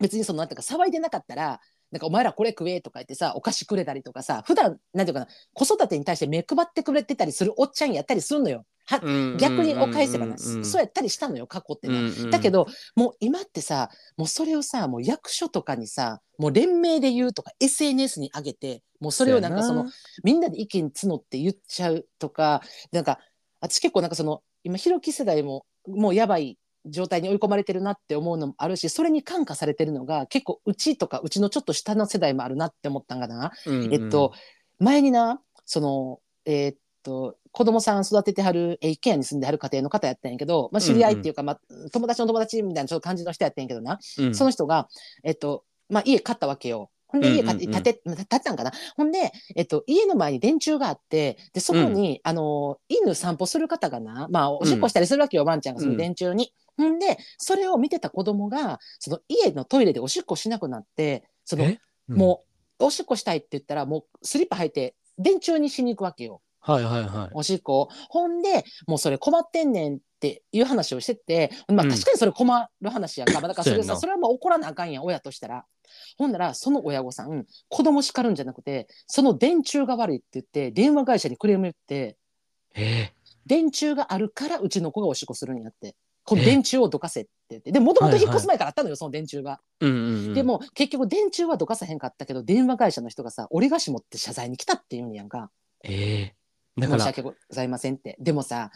[0.00, 1.60] 別にそのなんていうか騒いでなかったら
[1.94, 8.64] なんかお前らこれ食えとか言ってさお菓子くれたりとかさ普段なんていうかな子育てに対して目配ってくれてたりするおっちゃんやったりするのよ。
[8.86, 8.98] は
[9.38, 12.10] 逆にお返せばな、そうやったりしたのよ過去ってね。
[12.30, 12.66] だけどど
[12.96, 19.86] もう今ってさもうそれをさもう役所とかにさもう連名で言うとか SNS に上げてもうそれをなんかその
[20.22, 23.18] みんなで意見募って言っちゃうとかなんか
[23.60, 33.52] 私結構なんかその今ひろき世代ももうやばい状態に追い込まれてるなって思うのもあるしそれに感化されてるのが結構うちとかうちのちょっと下の世代もあるなって思ったんかな。
[33.92, 34.32] えっと
[34.78, 41.60] 前になそのえーっと子供さん育ててはるえー一軒家に住んではる家庭の方やったんやけど、まあ、知り合いっていうか、まあ、
[41.92, 43.98] 友達の友達みたいなちょっと感じの人やったんやけどな、
[44.34, 44.88] その人が、
[45.22, 46.90] えっとまあ、家買ったわけよ。
[47.06, 47.70] ほんで家買ってうん。
[47.70, 48.72] うんうん建てたんかな。
[48.96, 56.52] ほんで、えっと、家の前に電柱があってでそこに、あの犬散歩する方がな、まあ、おしっこしたりするわけよ、ワンちゃんがその電柱に。
[56.76, 61.64] ほんでそれを見てた子供がその家のトイレでおしっこしなくなってその
[62.08, 62.44] も
[62.80, 66.40] うおしっこしたいって言ったらもうスリッパ履いて電柱にしに行くわけよ。
[66.60, 67.30] はいはいはい。
[67.34, 67.88] おしっこを。
[68.08, 71.90] ほんでもうそれ困ってんねんっていう話をしてて、まあ、うん。
[71.90, 75.66] 確かにそれ困る話やんか、まあだからそれさそれはもう怒らなあかんやん親としたら。
[76.16, 82.16] ほんならその親御さん子供叱るんじゃなくてその電柱が悪いって言って電話会社にクレーム言って
[82.74, 83.12] え？
[83.46, 85.94] 電柱があるからうちの子がおしっこするんやって
[86.24, 89.60] この電柱をどかせって言ってでもともと引っ越す前からあったのよ、その電柱が。
[89.80, 95.50] うんうんうんでも結局電柱はどかさへんかったけど電話会社の人がさ俺がしもって謝罪に来たって言うんやんか。
[95.82, 96.34] ええ
[96.76, 97.00] だから。
[97.00, 98.16] 申し訳ございませんって。
[98.18, 98.70] でもさ、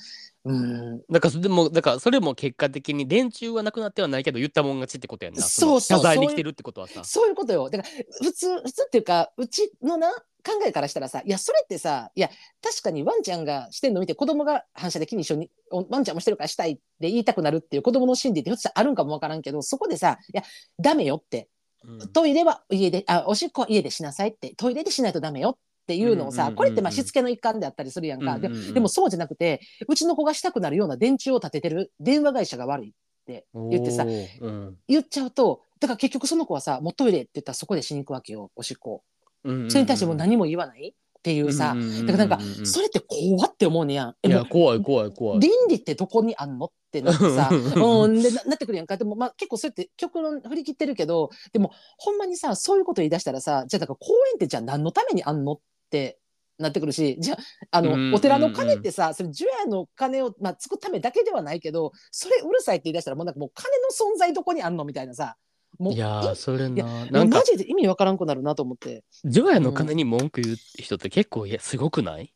[0.44, 5.42] うーん、だからでもだからそれも結果的に電柱はなくなってはないけど言ったもん勝ちってことやんな。
[5.42, 5.98] そうそう。
[5.98, 7.04] の謝罪に来てるってことはさ。
[7.04, 7.68] そういうことよ。
[7.70, 7.90] だから、
[8.22, 10.12] 普通、普通っていうか、うちのな、
[10.44, 12.30] 考えからしたらさ、いや、それってさ、いや、
[12.62, 20.42] 確かにワンちゃんがしてんの見て、子供が反射的に一緒に、おワンちゃんもしてるからしたいって言いたくなるっていう子供の心理ってひょっとしたらあるんかもわからんけど、そこでさ、いや、
[20.80, 21.48] ダメよって、
[21.84, 22.12] うん。
[22.12, 25.56] トイレは家で、あ、おしっこは家でしなさいって、トイレでしないとダメよっ
[25.88, 28.38] ていうのをさ、これってまあしつけの一環であったりするやんか。
[28.38, 32.92] でうんうんうんでもそうじゃなくて、うちの子がしたくなるような電柱を立ててる電話会社が悪いっ
[33.24, 39.02] て言ってさ、うん言っちゃうと、だから結局その子はさ、もうトイレって言ったらそこでしに行くわけよ、おしっこ。
[39.44, 44.14] うんうんうんそれに対してもう何も言わないっていうさ、うんうんうんうんだからなんか、それって怖って思うねやん。
[44.22, 48.96] えいや怖い怖い怖い倫理ってどこにあんのってなってさ、 うん、でななってくるやんか。
[48.96, 56.18] でもまあ結構そうやって極論振り切ってるけど、でもほんまにさ、そういうこと言い出したらさ、じゃあだから公園ってじゃあ何のためにあんのって
[56.58, 57.38] なってくるし、じゃあ、
[57.78, 65.36] あの、うんうんうんお寺の金ってさ、それ除夜の金を、まあ、作るためだけではないけど、それうるさいって言い出したらもうなんかもう金の存在どこにあんのみたいなさ、
[65.78, 67.38] もういやーそれななんか。
[67.38, 69.04] マジで意味わからんくなるなと思って。
[69.24, 72.32] 除夜の鐘に文句言う人って結構いやすごくない？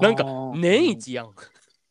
[0.00, 0.24] なんか
[0.56, 1.26] 年一やん。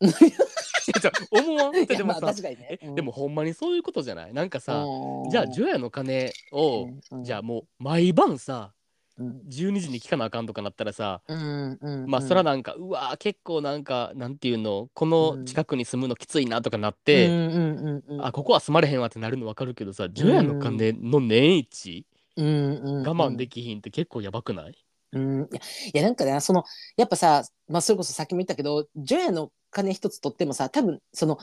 [0.00, 2.78] いやじゃあ思わんってでもいやまあね。
[2.82, 4.34] えでもほんまにそういうことじゃない？
[4.34, 5.30] なんかさうん。
[5.30, 7.24] じゃあ除夜の鐘をうん。
[7.24, 8.77] じゃあもう毎晩さうん
[9.18, 22.06] 12時に聞かなあかんとかなったらさうんうんまあそらなんかうわー結構なんかなんていうのこの近くに住むのきついなとかなってうんうんうんうんあここは住まれへんわってなるの分かるけどさ除夜の鐘の年一
[22.36, 24.74] うんうん我慢できひんって結構やばくない？
[25.12, 26.64] うん、いやいやなんかねその
[26.96, 31.38] やっぱさ、まあ、それこそさっきも言ったけど除夜の鐘一つとってもさ多分その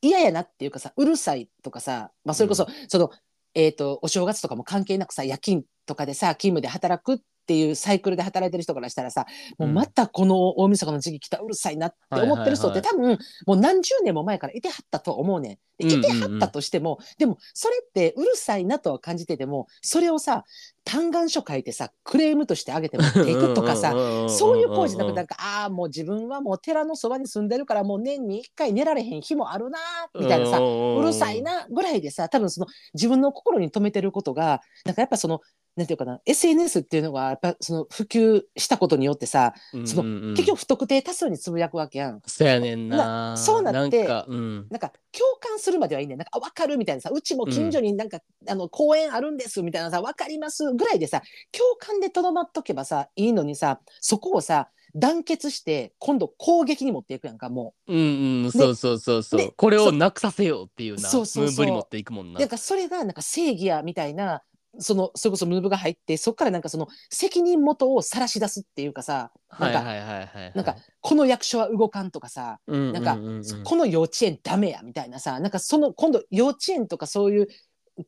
[0.00, 3.10] 嫌やなっていうかさうるさいとかさ、まあ、それこそ、その、
[3.58, 7.18] えー、とお正月とかも関係なくさ夜勤とかでさ勤務で働くっ
[7.48, 9.24] ていうサイクルで働いてる人からしたらさ
[9.58, 15.58] もうまたこの大晦日の時期来たうるさいなって思ってる人って、多分もう何十年も前からいてはったと思うねん。
[15.78, 20.44] でいてはったとしても、でもそれってうるさいなとは感じててもそれをさ
[20.84, 23.92] 嘆願書書いてさクレームとしてあげて持っていくとかさ
[24.28, 29.78] そういう行為じゃなくてなんかああもう自分はもう寺のそばに住んでるからもう年に1回寝られへん日もあるな
[30.18, 35.40] みたいなさうるさいなぐらいでさ多分その自分の心に留めてることがなんかやっぱその
[35.78, 39.54] なんていうかな SNS っていうのがやっぱその普及したことによってさ、
[39.84, 42.20] その結局不特定多数につぶやくわけやん。
[42.26, 43.36] そうやねんな。
[43.36, 51.22] そうなってなんか,、うん、なんか共感するまではいいねなんか分かるみたいなさうちも近所になんか、うん、あの公園あるんですみたいなさ分かりますぐらいでさ
[51.52, 57.92] 共感でとどまっとけばさいいのにさそこをさ団結して今度攻撃に持っていくやんかもう。
[57.92, 59.52] うんうんそうそうそうそう。
[59.56, 62.40] これをなくさせようっていうなそうそうそうムーブに持っていくもんな。
[62.40, 64.42] なんかそれがなんか正義やみたいな
[64.78, 73.16] そのそれこそムーブが入ってそこからなんかその責任元を晒し出すっていうかさなんか、はいはいはいはい、なんかこの役所は動かんとかさ、うんなんか、
[73.64, 77.48] この幼稚園ダメやみたいなさなんかその今度幼稚園とかそういう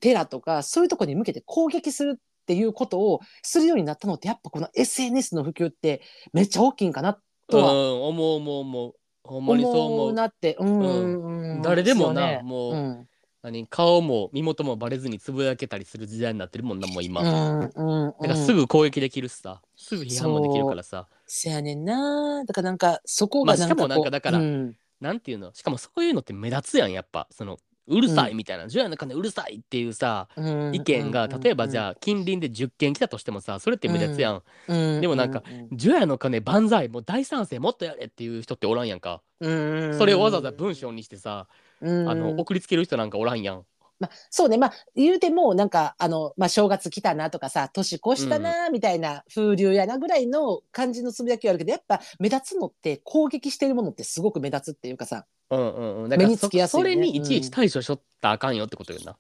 [0.01, 6.03] 寺とかそういうとこに向けて攻撃するっていうことをするようになったのってやっぱこの SNS の普及って
[6.33, 8.95] めっちゃ大きいんかなとはうん、思う思う思う。
[9.23, 10.13] ほんまにそう思う。
[10.13, 11.63] なってうんうんうん。
[11.63, 12.41] 誰でもな、ね。
[12.43, 13.07] もう、うん
[13.43, 17.23] 何顔も身元もバレずにつぶやけたりする時代になってるもんなもう今。
[17.23, 21.07] うんうんだからすぐ攻撃できるしさ、すぐ批判もできるからさ。
[21.27, 22.45] せやねんな。
[22.45, 25.53] だからなんかそこまあがなんかこう、しかもなんかだからうんなんていうの？
[25.55, 27.27] しかもそういうのって目立つやんやっぱ。
[27.31, 34.43] そのうるさいみたいな、除夜の鐘うるさいっていうさうん意見が、例えばじあ、ゃあ近隣で10件来たとしてもさそれって目立つやん。
[34.69, 39.23] うんでもなんか除夜の鐘万歳もう大賛成もっとやれっていう人っておらんやんか。
[39.41, 39.99] うん。
[39.99, 41.49] それをわざわざ文章にしてさ、
[41.81, 42.09] うん。
[42.09, 43.65] あの送りつける人なんかおらんやん。
[43.99, 44.57] まあ、そうね。
[44.57, 55.27] まあ言うてもなんかあの、まあ、正月来たなとかさ年越したなみたいな風流やなぐらいの感じのつぶやきはあるけどやっぱ目立つのって攻撃してるものってすごく目立つっていうかさ。
[55.51, 56.09] うんうんうん。
[56.09, 59.17] だから目につきやすいそよねそれにいちいち対処しょったらあかんよってことよな。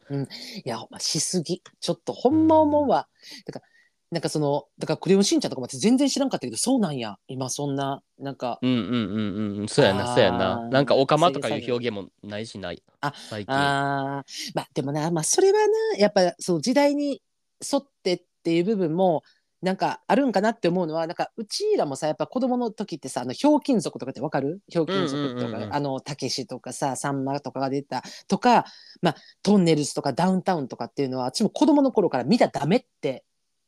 [0.65, 1.63] いやほんましすぎ。
[1.81, 3.09] ちょっとほんま思うわ、
[3.45, 3.65] だから
[4.11, 8.87] なんかそのだからクレヨンしんちゃんとかも全然知らんかったけどそうなんや今そんななんかうんうんう
[9.57, 9.69] んうん。
[9.69, 10.69] そうやな、そうやな。
[10.69, 12.83] なんかオカマとかいう表現もないしない。
[13.01, 13.55] あ最近。
[13.55, 15.59] あーまあでもな、まあ、それは
[15.93, 17.23] なやっぱその時代に
[17.73, 19.23] 沿ってっていう部分も
[19.63, 24.61] なんかあるんかなって思うのはなんかうちらもさやっぱ子供の時ってさあのひょうきん族とかってわかる？
[24.69, 28.65] ひょうきん族とか、うんうんうんうんあのたけしとかささんまとかが出たとか、
[29.03, 33.25] まあ、トンネルズとかダウンタウンとかっていうのは私も子供の頃から見たらダメって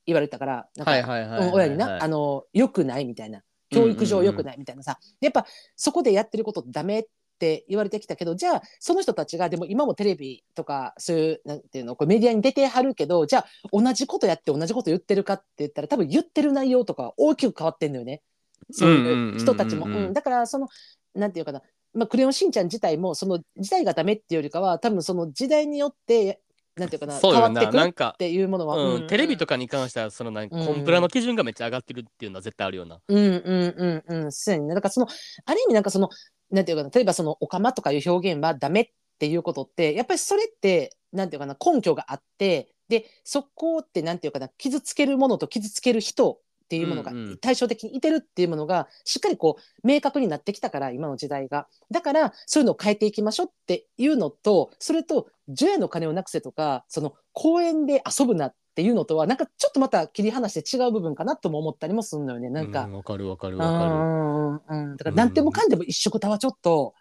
[0.06, 1.48] 言われたからなんか、はいはいはいはいはい。
[1.48, 3.42] うん親になあの良くないみたいな。
[3.72, 5.46] 教育上良くないみたいなさ、やっぱ
[5.76, 7.04] そこでやってることってダメっ
[7.38, 18.22] て言われてきたけどじゃあその人たちがでも今もテレビとかそういうなんていうのこうメディアに出てはるけどじゃあ同じことやって同じこと言ってるかって言ったら多分言ってる内容とか大きく変わってんのよね。
[18.70, 19.86] そういう人たちも。
[19.86, 20.68] うんうんうんうんうんだからその
[21.14, 21.62] なんていうかな。
[21.94, 26.40] まあ、クレヨンしんちゃん自体もその時代がダメっていうよりかは多分その時代によって
[26.76, 27.48] なんていうかなそうよな。
[27.48, 32.98] 変わってくなんか、ていうものは、うん、テレビとかかに関しては、そのなんかうんコンプラの基準がめっちゃ上がってるっていうのは絶対あるよな。
[33.06, 35.06] うんうんうんうんそうやねだからその
[35.44, 36.08] ある意味なんかその
[36.50, 46.38] なんていうかな例えばそのオカマとかいう表現はダメっていうことってやっぱりそれってなんていうかな根拠があってでそこってなんていうかな傷つけるものと傷つける人
[46.72, 47.38] っていうものがうんうん。
[47.38, 51.68] 対照的にいてるっていうものがしっかりこう明確になってきたから今の時代が。
[51.90, 62.86] だからそういうのを変えていきましょうっていうのとそれと除夜の鐘をなくせとかその公園で遊ぶなっていうのとはなんかちょっとまた切り離して違う部分かなとも思ったりもするのよねなんか。
[62.90, 62.96] う。
[62.96, 64.96] わかるわかるうわかんうんうん。
[64.96, 66.94] だから何でもかんでも一緒くたはちょっと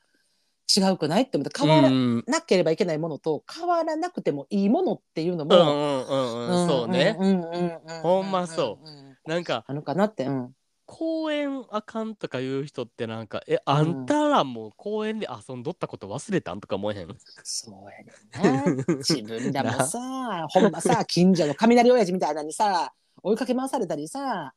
[0.77, 1.65] 違うくないって思ってる。
[1.65, 2.23] 変わらうん。
[2.27, 7.15] なければいけないものと変わらなくてもいいものっていうのも、うんうんうんうん、そうね。
[7.19, 7.53] うんうんうん
[7.87, 9.05] うんほんまそううん。
[9.05, 10.55] うんなんか、あのかなって、うん、
[10.85, 17.07] 公園あかんとか言う人ってなんか、え、あんたらも公園で遊んどったこと忘れたんとか思えへん？
[17.43, 18.85] そうやねんな。
[18.97, 22.93] 自分らもさ ほんまさ近所の雷親父みたいなのにさ
[23.23, 24.53] 追いかけ回されたりさ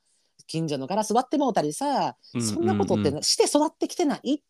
[0.47, 4.41] 近所のガラス割ってもうたりさ、うんそんなことってうんして育ってきてないっ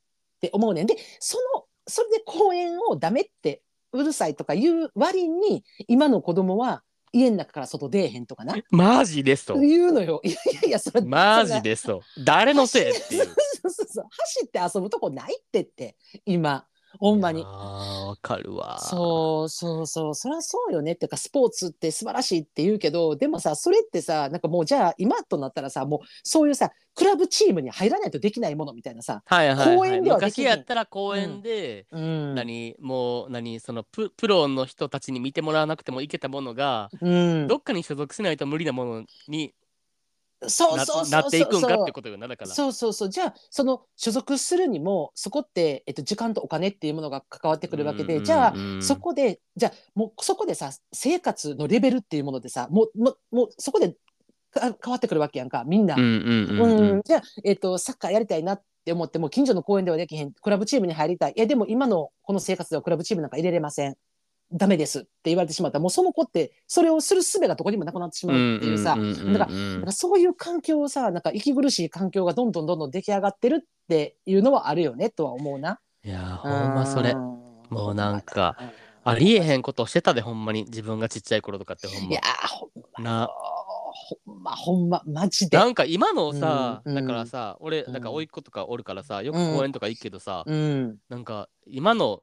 [0.40, 0.86] て思うねん。
[0.86, 3.62] でそのそれで公園をダメって
[3.92, 6.82] うるさいとか言う割に今の子供は
[7.14, 9.58] 家の中から外出えへんとかなマジですと。
[9.58, 12.02] 言うのよいやいやいやそれマジでですと。
[12.24, 13.24] 誰のせいっていう。
[13.62, 15.96] そうそうそう走って遊ぶとこないってって
[16.26, 16.66] 今
[16.98, 17.40] ほんまに。
[17.40, 18.78] いやーわかるわ。
[18.80, 20.14] そうそうそう。
[20.14, 20.92] そりゃそうよね。
[20.92, 29.76] っていうかスポーツって素晴らしいって言うけどでもさそれってさなんかもうじゃあ今となったらさもうそういうさクラブチームに入らないとできないものみたいなさ、はいはい、はい。
[29.76, 32.34] 公園ではでき昔やったら公園で、うん。
[32.34, 39.63] 何もう何そのププロの人たちに見てもらわなくてもいけたものが、うん、どっかに所属しないと無理なものにな
[40.48, 42.50] そうそうそうなっていくんかってことよなだから。
[42.50, 43.08] そうそうそう。
[43.08, 53.96] じゃあその所属するにもそこって、えっと、時間とお金っていうものが関わってくるわけで、じゃあそこでじゃあもうそこでさ生活のレベルっていうものでさもうもうもうそこで
[54.50, 55.96] か変わってくるわけやんかみんな。
[55.96, 61.34] じゃあ、えっとサッカーやりたいなって思っても近所の公園ではできへんクラブチームに入りたい。
[61.36, 63.96] いやでも今のこの生活ではクラブチームなんか入れれません
[64.56, 65.78] ダメですって言われてしまった。
[65.78, 75.80] らもうその子ってそれをする術がどこにもなくなってしまうっていうさ、だかそういう環境をさなんか息苦しい環境がどんどんどんどん出来上がってるっていうのはあるよねとは思うな。
[76.04, 77.10] いやーほんまそれ。
[77.10, 77.18] うん。
[77.70, 78.56] もうなんか
[79.02, 82.10] ありえへんことしてたでほんまに自分がちっちゃい頃とかってほんま。
[82.10, 83.28] いやーほんまな。
[84.26, 85.56] ほんまほんまマジで。
[85.56, 86.94] なんか今のさ、うん。
[86.94, 87.92] だからさ俺うん。
[87.92, 90.96] なんか甥っ子とかおるからさよく公園とか行くけどさ、うん。
[91.08, 92.20] なんか今の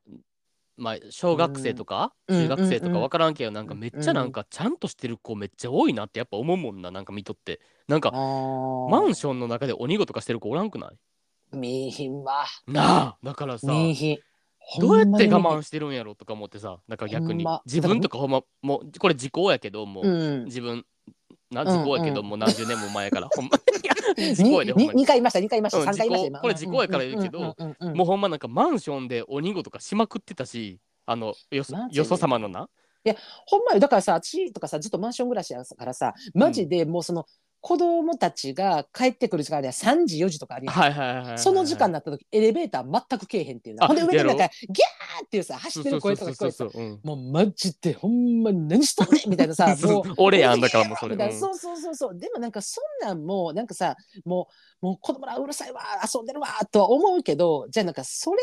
[0.78, 2.42] まあ小学生とか、うん。
[2.44, 7.60] 中学生とか分からんけどなんかめっちゃなんかちゃんとしてる子めっちゃ多いなってやっぱ思うもんななんか見とって。
[7.88, 10.90] なんかマンションの中で鬼ごとかしてる子おらんくない？
[11.56, 13.68] ン見えひんわなあだからさ。
[14.80, 17.46] どうやって我慢してるんやろとか思ってさなんか逆に。
[17.66, 20.46] 自分とかほんまもうこれ時効やけどもう、にうん。
[20.46, 20.86] 自分
[21.52, 21.86] な時うん。
[21.86, 23.28] 効やけど、もう何十年も前やから。
[23.36, 24.98] ほんまいや時効やでほんまに。
[24.98, 32.70] に二回言いました二回言いましたうん三回言いましたこれ時効やから言うけどもうほんまなんかマンションで鬼ごとかしまくってたしあのよそよそ様のな。
[33.46, 33.80] ほんまよ。
[33.80, 37.26] だからさ私とかさずっとマンション暮らしやからさマジでもうその
[37.62, 43.78] 子供たちが帰ってくる時間では3時4時とかありやんはいはいはいはいはいその時間になった時エレベーター全くけえへんっていう。
[43.80, 51.16] ほんで上でなんかやギャーっていうさ走ってる声とか聞こえてさそうもうマジでほんまに何しとんねんみたいなさ もう俺やんだからもうそれ。
[51.16, 51.40] うん。
[51.40, 52.18] そうそうそうそう。
[52.18, 53.96] でもなんかそんなんもうなんかさ
[54.26, 54.48] も
[54.82, 55.82] うもう子供らうるさいわ
[56.14, 58.40] 遊んでるわとは思うけどじゃあなんかそれ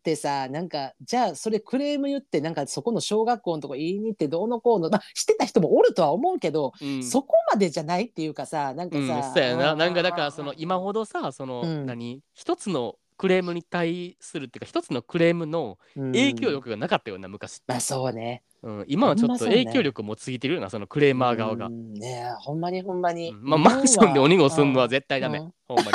[0.00, 7.04] ってさなんかじゃあそれクレーム言ってなんかそこの小学校のとこ言いに行ってどうのこうのまあしてた人もおるとは思うけど、うん。
[7.04, 9.76] そこまでじゃないっていうかさなんかうん、さ、そうやな。
[9.76, 11.86] なんかだからうんその今ほどさ、その、うん。
[11.86, 12.20] 何？
[12.32, 18.42] 一つのクレームに対するっていうか一つのクレームの影響力がなかったような昔まあそうね。
[18.62, 25.52] うん、今はちょっと影響力もついてるようなそのクレーマー側が、ねえほんまにほんまに、まあマンションで鬼ごすんのはぜ絶対ダメ、うん。
[25.66, 25.90] ほんまに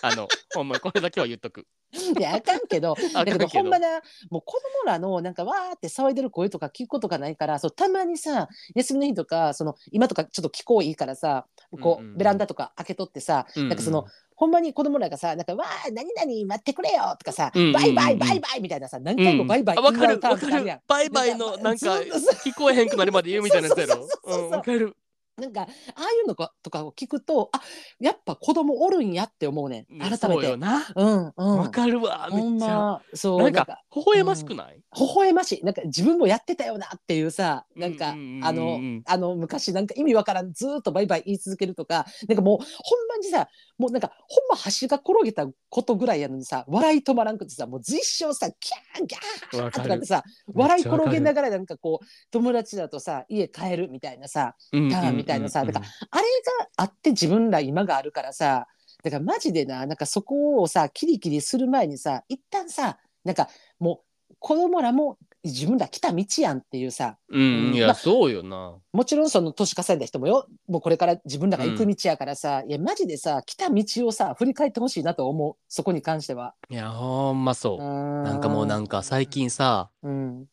[0.02, 1.66] あのほんまにこれだけは言っとく。
[1.92, 2.92] いやあかんけど。
[2.92, 3.38] あかんけど。
[3.38, 11.46] だけどほんまなもう子供らのなんかわーって騒いでる声とか聞くことがないからそうたまにさ休みの日とかその今とかちょっと気候いいからさ
[11.80, 12.18] こう、うんうんうん。
[12.18, 17.72] ベランダとか開けとってさ、なんかそのほんまに子供らがさなんかわー何々待ってくれよとかさ、うんうんうん。
[17.74, 20.18] バイバイバイバイみたいなさ何回もバイバイうんあわかる。
[20.22, 20.80] わかる。
[20.88, 23.94] バイバイのなんかずっとさ聞こえへんくなるまで言うみたいなやつやろ。
[23.96, 24.44] そうそうそうそう。
[24.44, 24.96] うんわかる
[25.40, 27.60] なんかああいうのかとかを聞くとあ
[27.98, 29.98] やっぱ子供おるんやって思うねん。
[29.98, 30.50] 改めて。
[30.50, 30.86] よな。
[30.94, 31.58] うんうん。
[31.58, 32.68] わかるわめっちゃ。
[32.68, 34.82] まそうなんか微笑ましくない、微
[35.16, 35.64] 笑ましい。
[35.64, 38.36] なんか自分もやってたよなっていうさなんか、うんうんうん。
[38.36, 50.22] うんあのあの昔なんか意味わからんずーっとバイバイ言い続けるとかなんかもうほんまにさもうなんかほんま橋が転げたことぐらいやのにさ笑い止まらんくてさもう随所さキャーギャーとかってさ
[50.52, 56.22] 笑い転げながらなんかこう友達だとさ家帰るみたいなさうんターンみたいなさだからあれ
[56.60, 58.66] があって自分ら今があるからさ
[59.02, 68.76] だからマジでななんかそこをさキリキリする前にさ一旦さなんかもう子供らも自分ら来た道やんっていうさうん、いや、まあそうよな。
[68.92, 76.54] もちろんその年稼いだ人もよもうこれから自分らが行く道やからさ、いやマジでさ来た道をさ振り返ってほしいなと思うそこに関しては。
[76.68, 77.78] いや、ほんまそう。
[77.78, 80.44] ななんかもうなんか最、近さ、うん、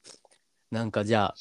[0.71, 1.35] なんかじゃあ、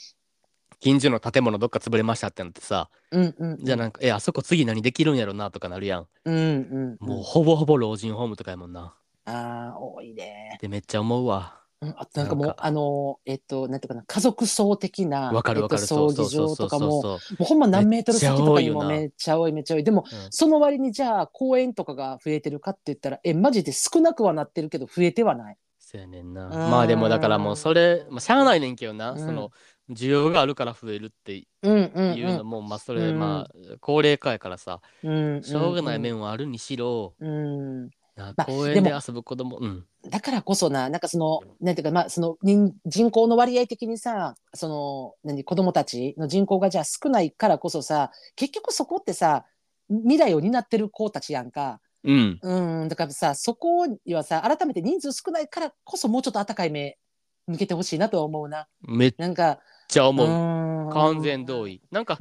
[0.81, 6.07] 近所の建物どっか潰れましたってなってさ、うんうんじゃあなんか、え、あそこ次何できるんやろなとかなるやん。
[6.25, 8.95] うんうんもうほぼほぼ老人ホームとかやもんな。
[9.25, 10.59] ああ多いね。
[10.61, 11.61] で、めっちゃ思うわ。
[11.81, 15.83] うんあとなんかもうあのえっとなんていうかな家族葬的なわかるわかる。
[15.83, 17.11] えっとそう葬儀場とかもそう。
[17.13, 25.57] もうほんま何メートル先とかにもめっちゃ多いめっちゃ多いでもうんその割にじゃあ公園とかが増えてるかって言ったらえマジで少なくはなってるけど増えてはない。
[25.79, 26.49] そうやねんな。
[26.49, 29.51] んまあでもだからもうそれ、まあ、しゃあないねんけどな、うんその
[29.91, 39.85] 需要があるから増えるっていうのも、まあそれ、うんまあ高齢化やからさ、うんしょうがない面はあるにしろ、公園で遊ぶ子供、うん。
[40.09, 49.45] だからこそななんかそのなんていうかまあその人人口の割合的にさその何子供たちの人口がじゃあ少ないからこそさ結局そこってさ
[49.89, 51.81] 未来を担ってる子たちやんか。
[52.05, 52.39] うん。
[52.43, 56.99] うんだからさそこにはさ改めて人数少ないからこそもうちょっと温かい目
[57.47, 58.67] 向けてほしいなとは思うな。
[58.83, 60.29] めっなんか、ちゃ思う。
[60.29, 60.57] うん
[60.93, 61.83] 完全同意。
[61.91, 62.17] なんか、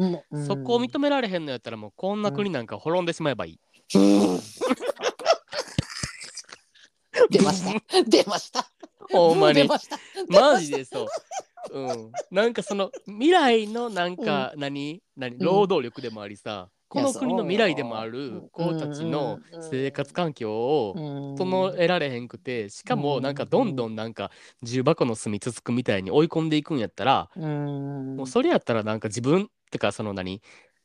[0.48, 3.60] そこを認められへんのやったらもうこんな国なんか滅んでしまえばいい。
[3.96, 4.40] うん
[7.30, 8.04] 出ました。
[8.04, 8.70] 出ました。
[9.12, 9.62] ほんまに。
[9.62, 9.98] 出ました。
[10.28, 11.08] マジでそう。
[11.72, 12.12] うん。
[12.32, 15.38] なんかその未来のなんか何、何？
[15.40, 24.32] 労働力でもありさ、この国の未来でもある子たちの生活環境を整えられへんくてしかもなんかどんどんなんか
[24.62, 28.16] 重箱の隅つつくみたいに追い込んでいくんやったら、うん。
[28.18, 30.42] もうそれやったらなんか自分ってかその何？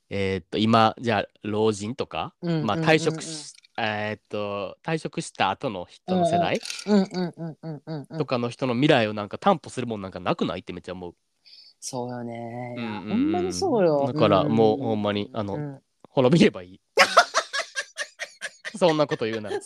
[0.09, 6.59] えーっと今じゃあ老人とか、うんまあ退職し、えーっと退職した後の人の世代
[8.19, 11.15] とかの人の未来をなんか担保するもんなんかなくないってめっちゃ思う。
[11.79, 12.75] そうよね。
[12.77, 12.83] ほ
[13.15, 14.11] んまにそうよ。
[14.13, 14.85] だからもううん。
[14.87, 15.81] ほんまにあの、うん
[16.11, 16.81] 滅びればいい。
[18.77, 19.61] そんなこと言うなら。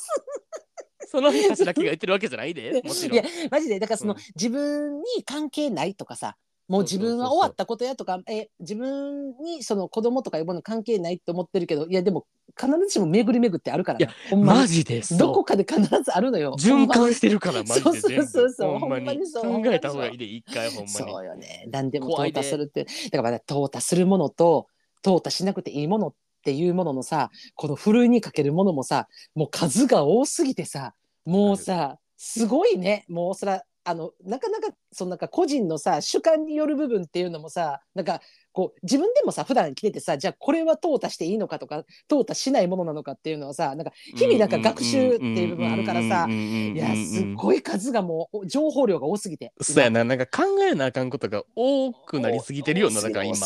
[1.06, 2.82] その人たちだけが言ってるわけじゃないで。
[2.84, 3.18] もちろん。
[3.18, 3.24] いや。
[3.50, 3.78] マジで。
[3.78, 4.20] だからその、うん。
[4.34, 6.36] 自分に関係ないとかさ
[6.66, 12.24] もう自分は終わったことやとかえ自分にその子供とかいうもの関係ないって思ってるけどいやでも
[12.58, 14.60] 必ずしも巡り巡ってあるからいやなほんまに。
[14.60, 15.44] マジでどこ。
[15.44, 16.56] かで必ずあるのよ。
[16.58, 18.00] 循環してるからマジで全部。
[18.00, 19.06] そうそうそうそうほんまに。
[19.06, 19.62] ほんまにそう。
[19.62, 20.88] 考えた方がいいで一回ほんまに。
[20.88, 21.68] そうよね。
[21.70, 22.40] 何でも淘怖いで。
[22.40, 22.84] 汰するって。
[22.84, 24.68] だからまだ淘汰するものと
[25.04, 26.14] 淘汰しなくていいもの
[26.44, 30.92] っていうもののさこのふるいにかけるものもさもう数が多すぎてさ
[31.24, 33.06] もうさすごいね。
[33.08, 38.20] もうそらあのなかなかそのなんか個人のさ主観による部分っていうのもさなんか
[38.54, 53.36] こう自分でもさ普段着ててさじゃあこれは淘汰していいのかとか淘汰しないものなのかっていうのはさなんか日々なんか学習っていう部分あるからさいいやすっごい数がもう情報量が多すぎてそうやな、なんか考えなあかんことが多くなりすぎてるよな、だから今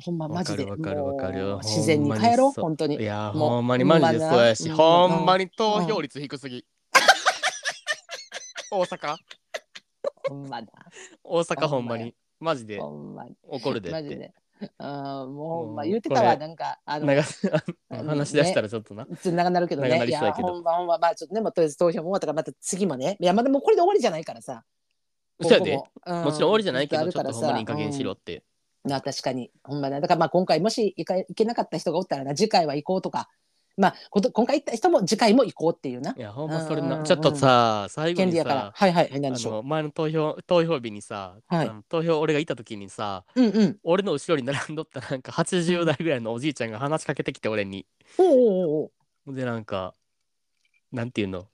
[0.00, 0.64] ほんまマジで。
[0.64, 2.96] わかるわかる自然に帰ろう、ほ本当に。
[2.96, 6.64] いや、もうほんまにマジでそうやし、うんほんまに投票率低すぎ。
[8.70, 9.16] 大阪？
[10.28, 10.68] ほんまだ。
[11.24, 12.14] 大阪ほんまに。
[12.40, 13.36] マジでほんまに。
[13.46, 14.34] 怒るでって。
[14.76, 17.28] あもうほんまもう言ってたわ、なんか、あの、なんか
[17.88, 19.06] あの話し出したらちょっとな。
[19.06, 20.10] ちょっと長なるけど長なね。
[20.10, 23.16] いそうやけどほんまほんま、まあちょっとね、もうとりあえず投票も終わったから、また次もね。
[23.20, 24.64] いや、まだもうこれで終わりじゃないからさ。
[25.40, 25.76] そうやで。
[25.76, 28.36] ここももちろん終わりじゃないけど、ちょっとほんまにいい加減しろって。
[28.36, 28.42] うん
[28.82, 29.50] な確かに。
[29.62, 30.00] ほんまだ。
[30.00, 33.28] だからまあ今回もし行か行けなかった人がおったらな、次回は行こうとか。
[33.80, 36.14] まあこと今回行った人も次回も行こうっていうな。
[36.16, 37.02] いや、ほんまそれな。
[37.02, 43.40] ちょっとさ、最後に権利やからさ。、はいはい、はい、あ何でしょの前の投票投票日にさ、はいあの投票俺がいた時にさう。
[43.40, 43.78] うんうん。
[43.82, 47.86] 俺の後ろに並んどったなんか80代ぐらいのおじいちゃんが話しかけてきて俺に
[48.18, 48.90] おうおう
[49.26, 49.94] おうでなんか
[50.92, 51.46] なんていうの？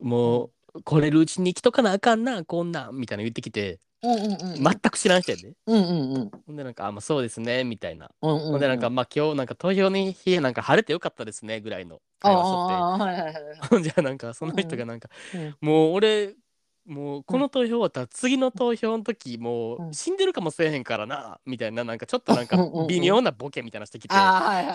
[0.00, 4.62] もう来れるうちに来とかなあかんなこんなんみたいな言ってきてうんうんうん。
[4.62, 6.30] 全く知らん人やでうんうんうん。
[6.46, 8.50] ほんでなんかあまあそうですねみたいなうんうんうん。
[8.52, 13.58] ほんでなんかまあ今日なんか投票の日なんか晴れてよかったですねぐらいのあ会話しとってあ、はいはいはいはい。
[13.70, 16.34] ほ んじゃなんかその人がなんか、うんもう俺
[16.88, 22.56] もうこの投票終わったら次の投票の時もううん死んでるかもしれへんからなみたいななんかちょっとなんか
[22.88, 24.14] 微妙なボケみたいなのしてきて。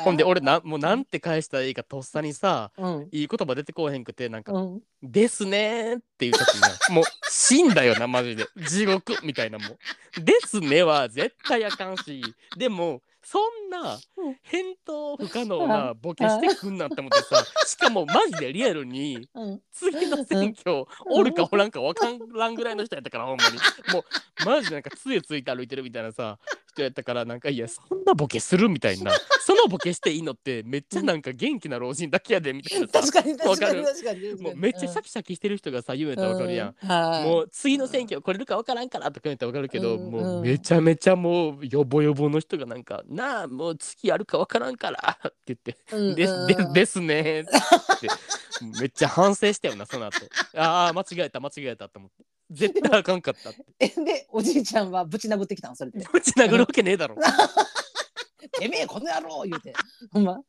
[0.03, 3.09] ほんで俺なもうなんて返したらいいかとっさにさうん。
[3.11, 4.82] いい言葉出てこうへんくてなんかうん。
[5.01, 9.78] 「ですね」っていう時になもう死んだよなマジで地獄みたいなもう
[10.24, 12.22] 「ですね」は絶対あかんし
[12.57, 14.38] でもそんなうん。
[14.43, 19.61] 返答不可能なボケしてくんなって思ってさしかもマジでリアルにうん。
[19.71, 23.57] 次の選挙おるかおらんか分からんぐらいの人やったからほんまに。
[23.93, 26.38] もうマジでなんか杖ついて歩いてるみたいなさ
[26.74, 29.11] 人やったからなんかいやそんなボケするみたいな
[29.45, 34.41] そのボケしていいのってめっちゃなんか元気な老人だけやでみたいなさ確かに確かに確かに。
[34.41, 36.76] もうめっちゃシャキシャキしてる人がさ言うやったら分かるやん。
[36.82, 36.89] うん。
[36.89, 37.24] はい。
[37.24, 48.07] もう次の選挙来れるか分からんからとか言ったら分かるけど、うんもうめちゃめちゃもうヨボヨボの人がなんか「なあもう次やるか分からんから」って言ってうんです、でですねって
[48.80, 50.17] めっちゃ反省したよなその後
[50.55, 56.05] ああ間違えた間違えたと思って絶対あかんかったって えでおじいちゃんはぶち殴ってきたのそれで。
[56.11, 57.15] ぶち殴るわけねえだろ
[58.59, 59.73] てめえこの野郎言うて。
[60.11, 60.39] ほんま？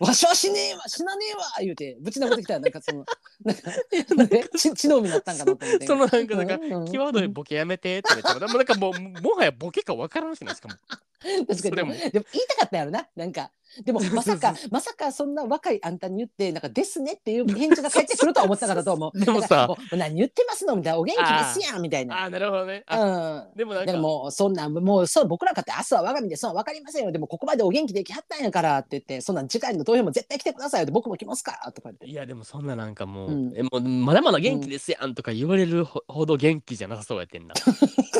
[0.00, 3.04] わしは死ねえわ死なねえわ言うてぶち殴ってきたらなんかその
[3.44, 3.70] なんか
[4.16, 5.86] なんか血血の海になったんかなと思って。
[5.86, 10.74] そのなんかなんかうんうん際どいボケやめてって言ってもなんかもうもはやボケか分からんしなしかも
[11.48, 11.76] 確かに。
[11.76, 11.92] でも。
[11.92, 13.08] でも言いたかったやろな。
[13.16, 13.50] なんか。
[13.84, 19.18] でもまさかまさかそんな若いあんたに言ってなんかですねっていう 返事が返ってくるとは思ってなかったと思う。
[19.20, 19.66] でもさ。
[19.68, 20.98] もう何言ってますのみたいな。
[20.98, 22.22] お元気ですやんみたいな。
[22.22, 22.82] ああなるほどね。
[22.86, 23.56] あうん。
[23.56, 23.92] でもなんか。
[23.92, 37.54] でももうそんなんもうそう僕らかって明日は我が身でそう分かりませんよでもここまでお元気できはったんやからって言ってそんなん次回の投票も絶対来てくださいよって僕も来ますからとか言っていやでもそんななんかもう、うんえもうまだまだ元気ですやんとか言われるほほど元気じゃなさそうやってんな。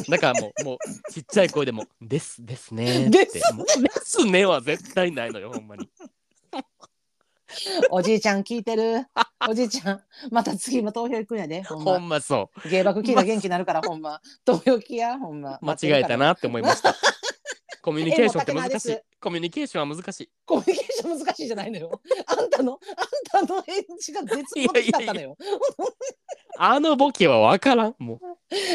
[0.08, 5.88] だからもうもうちっちゃい声でも「ですですね」ってですもうですねは絶対ないのよほんまに。
[7.90, 9.06] おじいちゃん聞いてる？
[9.48, 11.62] おじいちゃん、また次も投票行くんやで。
[11.62, 11.92] ほんま。
[11.92, 14.20] ほんまそ芸爆聞いたら元気になるから、ほんま。
[14.44, 15.58] 投票来や、ほんま。
[15.62, 16.94] う間違えたなって思いました
[17.80, 22.00] コミュニケーションって難しいコミュニケーションは難しいコミュニケーション難しいじゃないのよ。
[22.26, 22.78] あんたの、
[23.32, 25.36] あんたの返事が絶望的だったのよ。
[26.58, 28.18] あのボケは分からんもう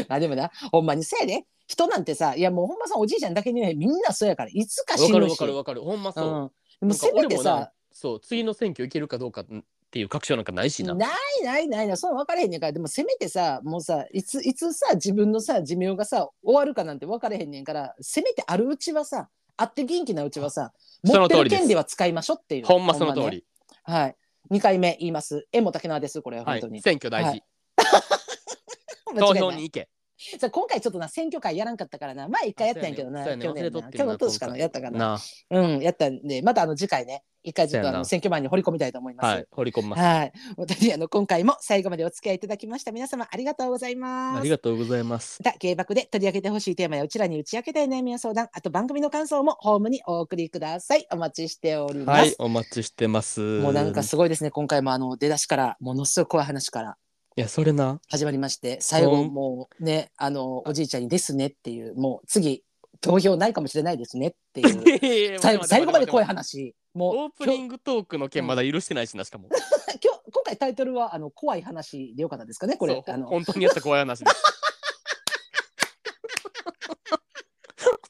[0.07, 1.45] あ、でもな、ほんまにせやで。
[1.65, 5.33] 人なんてさ、いやもうほんまさんおじいちゃんだけにねみんなそうやから、いつか死分かるぬし。
[5.33, 6.51] 分かる分かるほんまそう、うん。
[6.81, 9.45] でもせめてさ、そう次の選挙行けるかどうかっ
[9.89, 11.09] ていう確証なんかないしなない
[11.43, 20.73] ないないな、そう分からへんねんから、でもせめてさ、もうさ、いついつさ、自分のさ、寿命がさ、終わるかなんて分からへんねんから、せめてあるうちはさ、あって元気なうちはさ、
[21.03, 22.65] 持ってる権利は使いましょうっていう。
[22.65, 23.45] ほんまその通ねり、
[23.83, 24.15] はい。
[24.51, 25.47] 2回目言います。
[25.51, 26.81] えも竹縄です、これははい本当に。
[26.81, 27.43] 選挙大事、はい
[29.19, 29.89] 投票に行け
[30.39, 32.27] さ今回ちょっとな選挙会やらんかったからな。
[32.27, 33.43] 前一回やったんやけどな、そうやね。
[33.45, 34.99] 去年な去年年かなやったかな。
[34.99, 35.19] な
[35.49, 39.25] うんやったんでまたあの次回ね一回ちょっとあの選挙前に掘り込みたいと思います。
[39.25, 42.91] はい掘り込みます、はい、本当にあの今回も最後までお付き合いいただきました。
[42.91, 44.39] 皆様ありがとうございます。
[44.39, 45.41] ありがとうございます。
[45.43, 51.05] また芸爆で取り上げてほしいテーマやうちらに打ち明けたい悩みや相談あと番組の感想もホームにお送りください。
[51.11, 52.19] お待ちしております。
[52.19, 53.41] はいお待ちしてます。
[53.41, 54.51] もうなんかすごいですね。
[54.51, 56.97] 今回もあの出だしからものすごい怖い話から
[57.35, 57.99] いやそれな。
[58.09, 59.25] 始まりまして最後う。
[59.25, 62.63] んもうねあのおじいちゃんに「ですね」っていうもう次
[63.01, 65.39] 投票ないかもしれないですねっていう。
[65.41, 66.75] 最後最後まで怖い話。
[66.93, 69.49] もうオープニングトークの件まだ許してないしなしかも。
[69.49, 69.63] 今日
[70.03, 72.93] 今日今回タイトルはあの怖い話でよかったですかねこれ。
[72.93, 74.43] そうあの本当にやった怖い話です。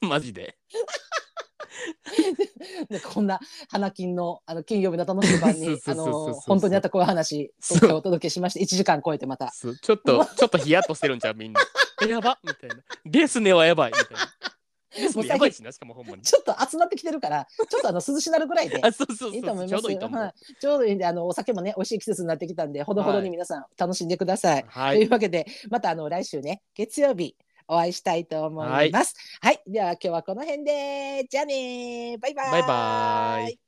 [0.02, 0.58] マジで
[2.90, 9.50] ねこんな花金のあの金曜日の楽しい晩にあの本当にあった怖い話そう今回お届けしまして1時間超えてまた。
[9.50, 11.60] ちょっとちょっとヒヤッとしてるんちゃうみんな。
[12.04, 12.76] えやばみたいな。
[13.04, 14.34] ですねはやばいみたいな。
[14.94, 16.22] ですねやばいしなしかもほんまに。
[16.22, 18.80] ちょっと集まってきてるからちょっとあの涼しなるぐらいで。
[18.82, 24.62] あ そうそういいと思いますうどいいと思うはい、ちょうどいいんであのお酒もね美味しい季節になってきたんでほどほどに皆さん楽しんでください。
[24.62, 25.04] といはい。
[25.04, 27.36] うわけでまたあの来週ね月曜日
[27.68, 29.14] お会いしたいと思います。
[29.40, 31.26] はい、では今日はこの辺で。
[31.28, 32.50] じゃあねバイバイ。
[32.52, 33.63] バイバイ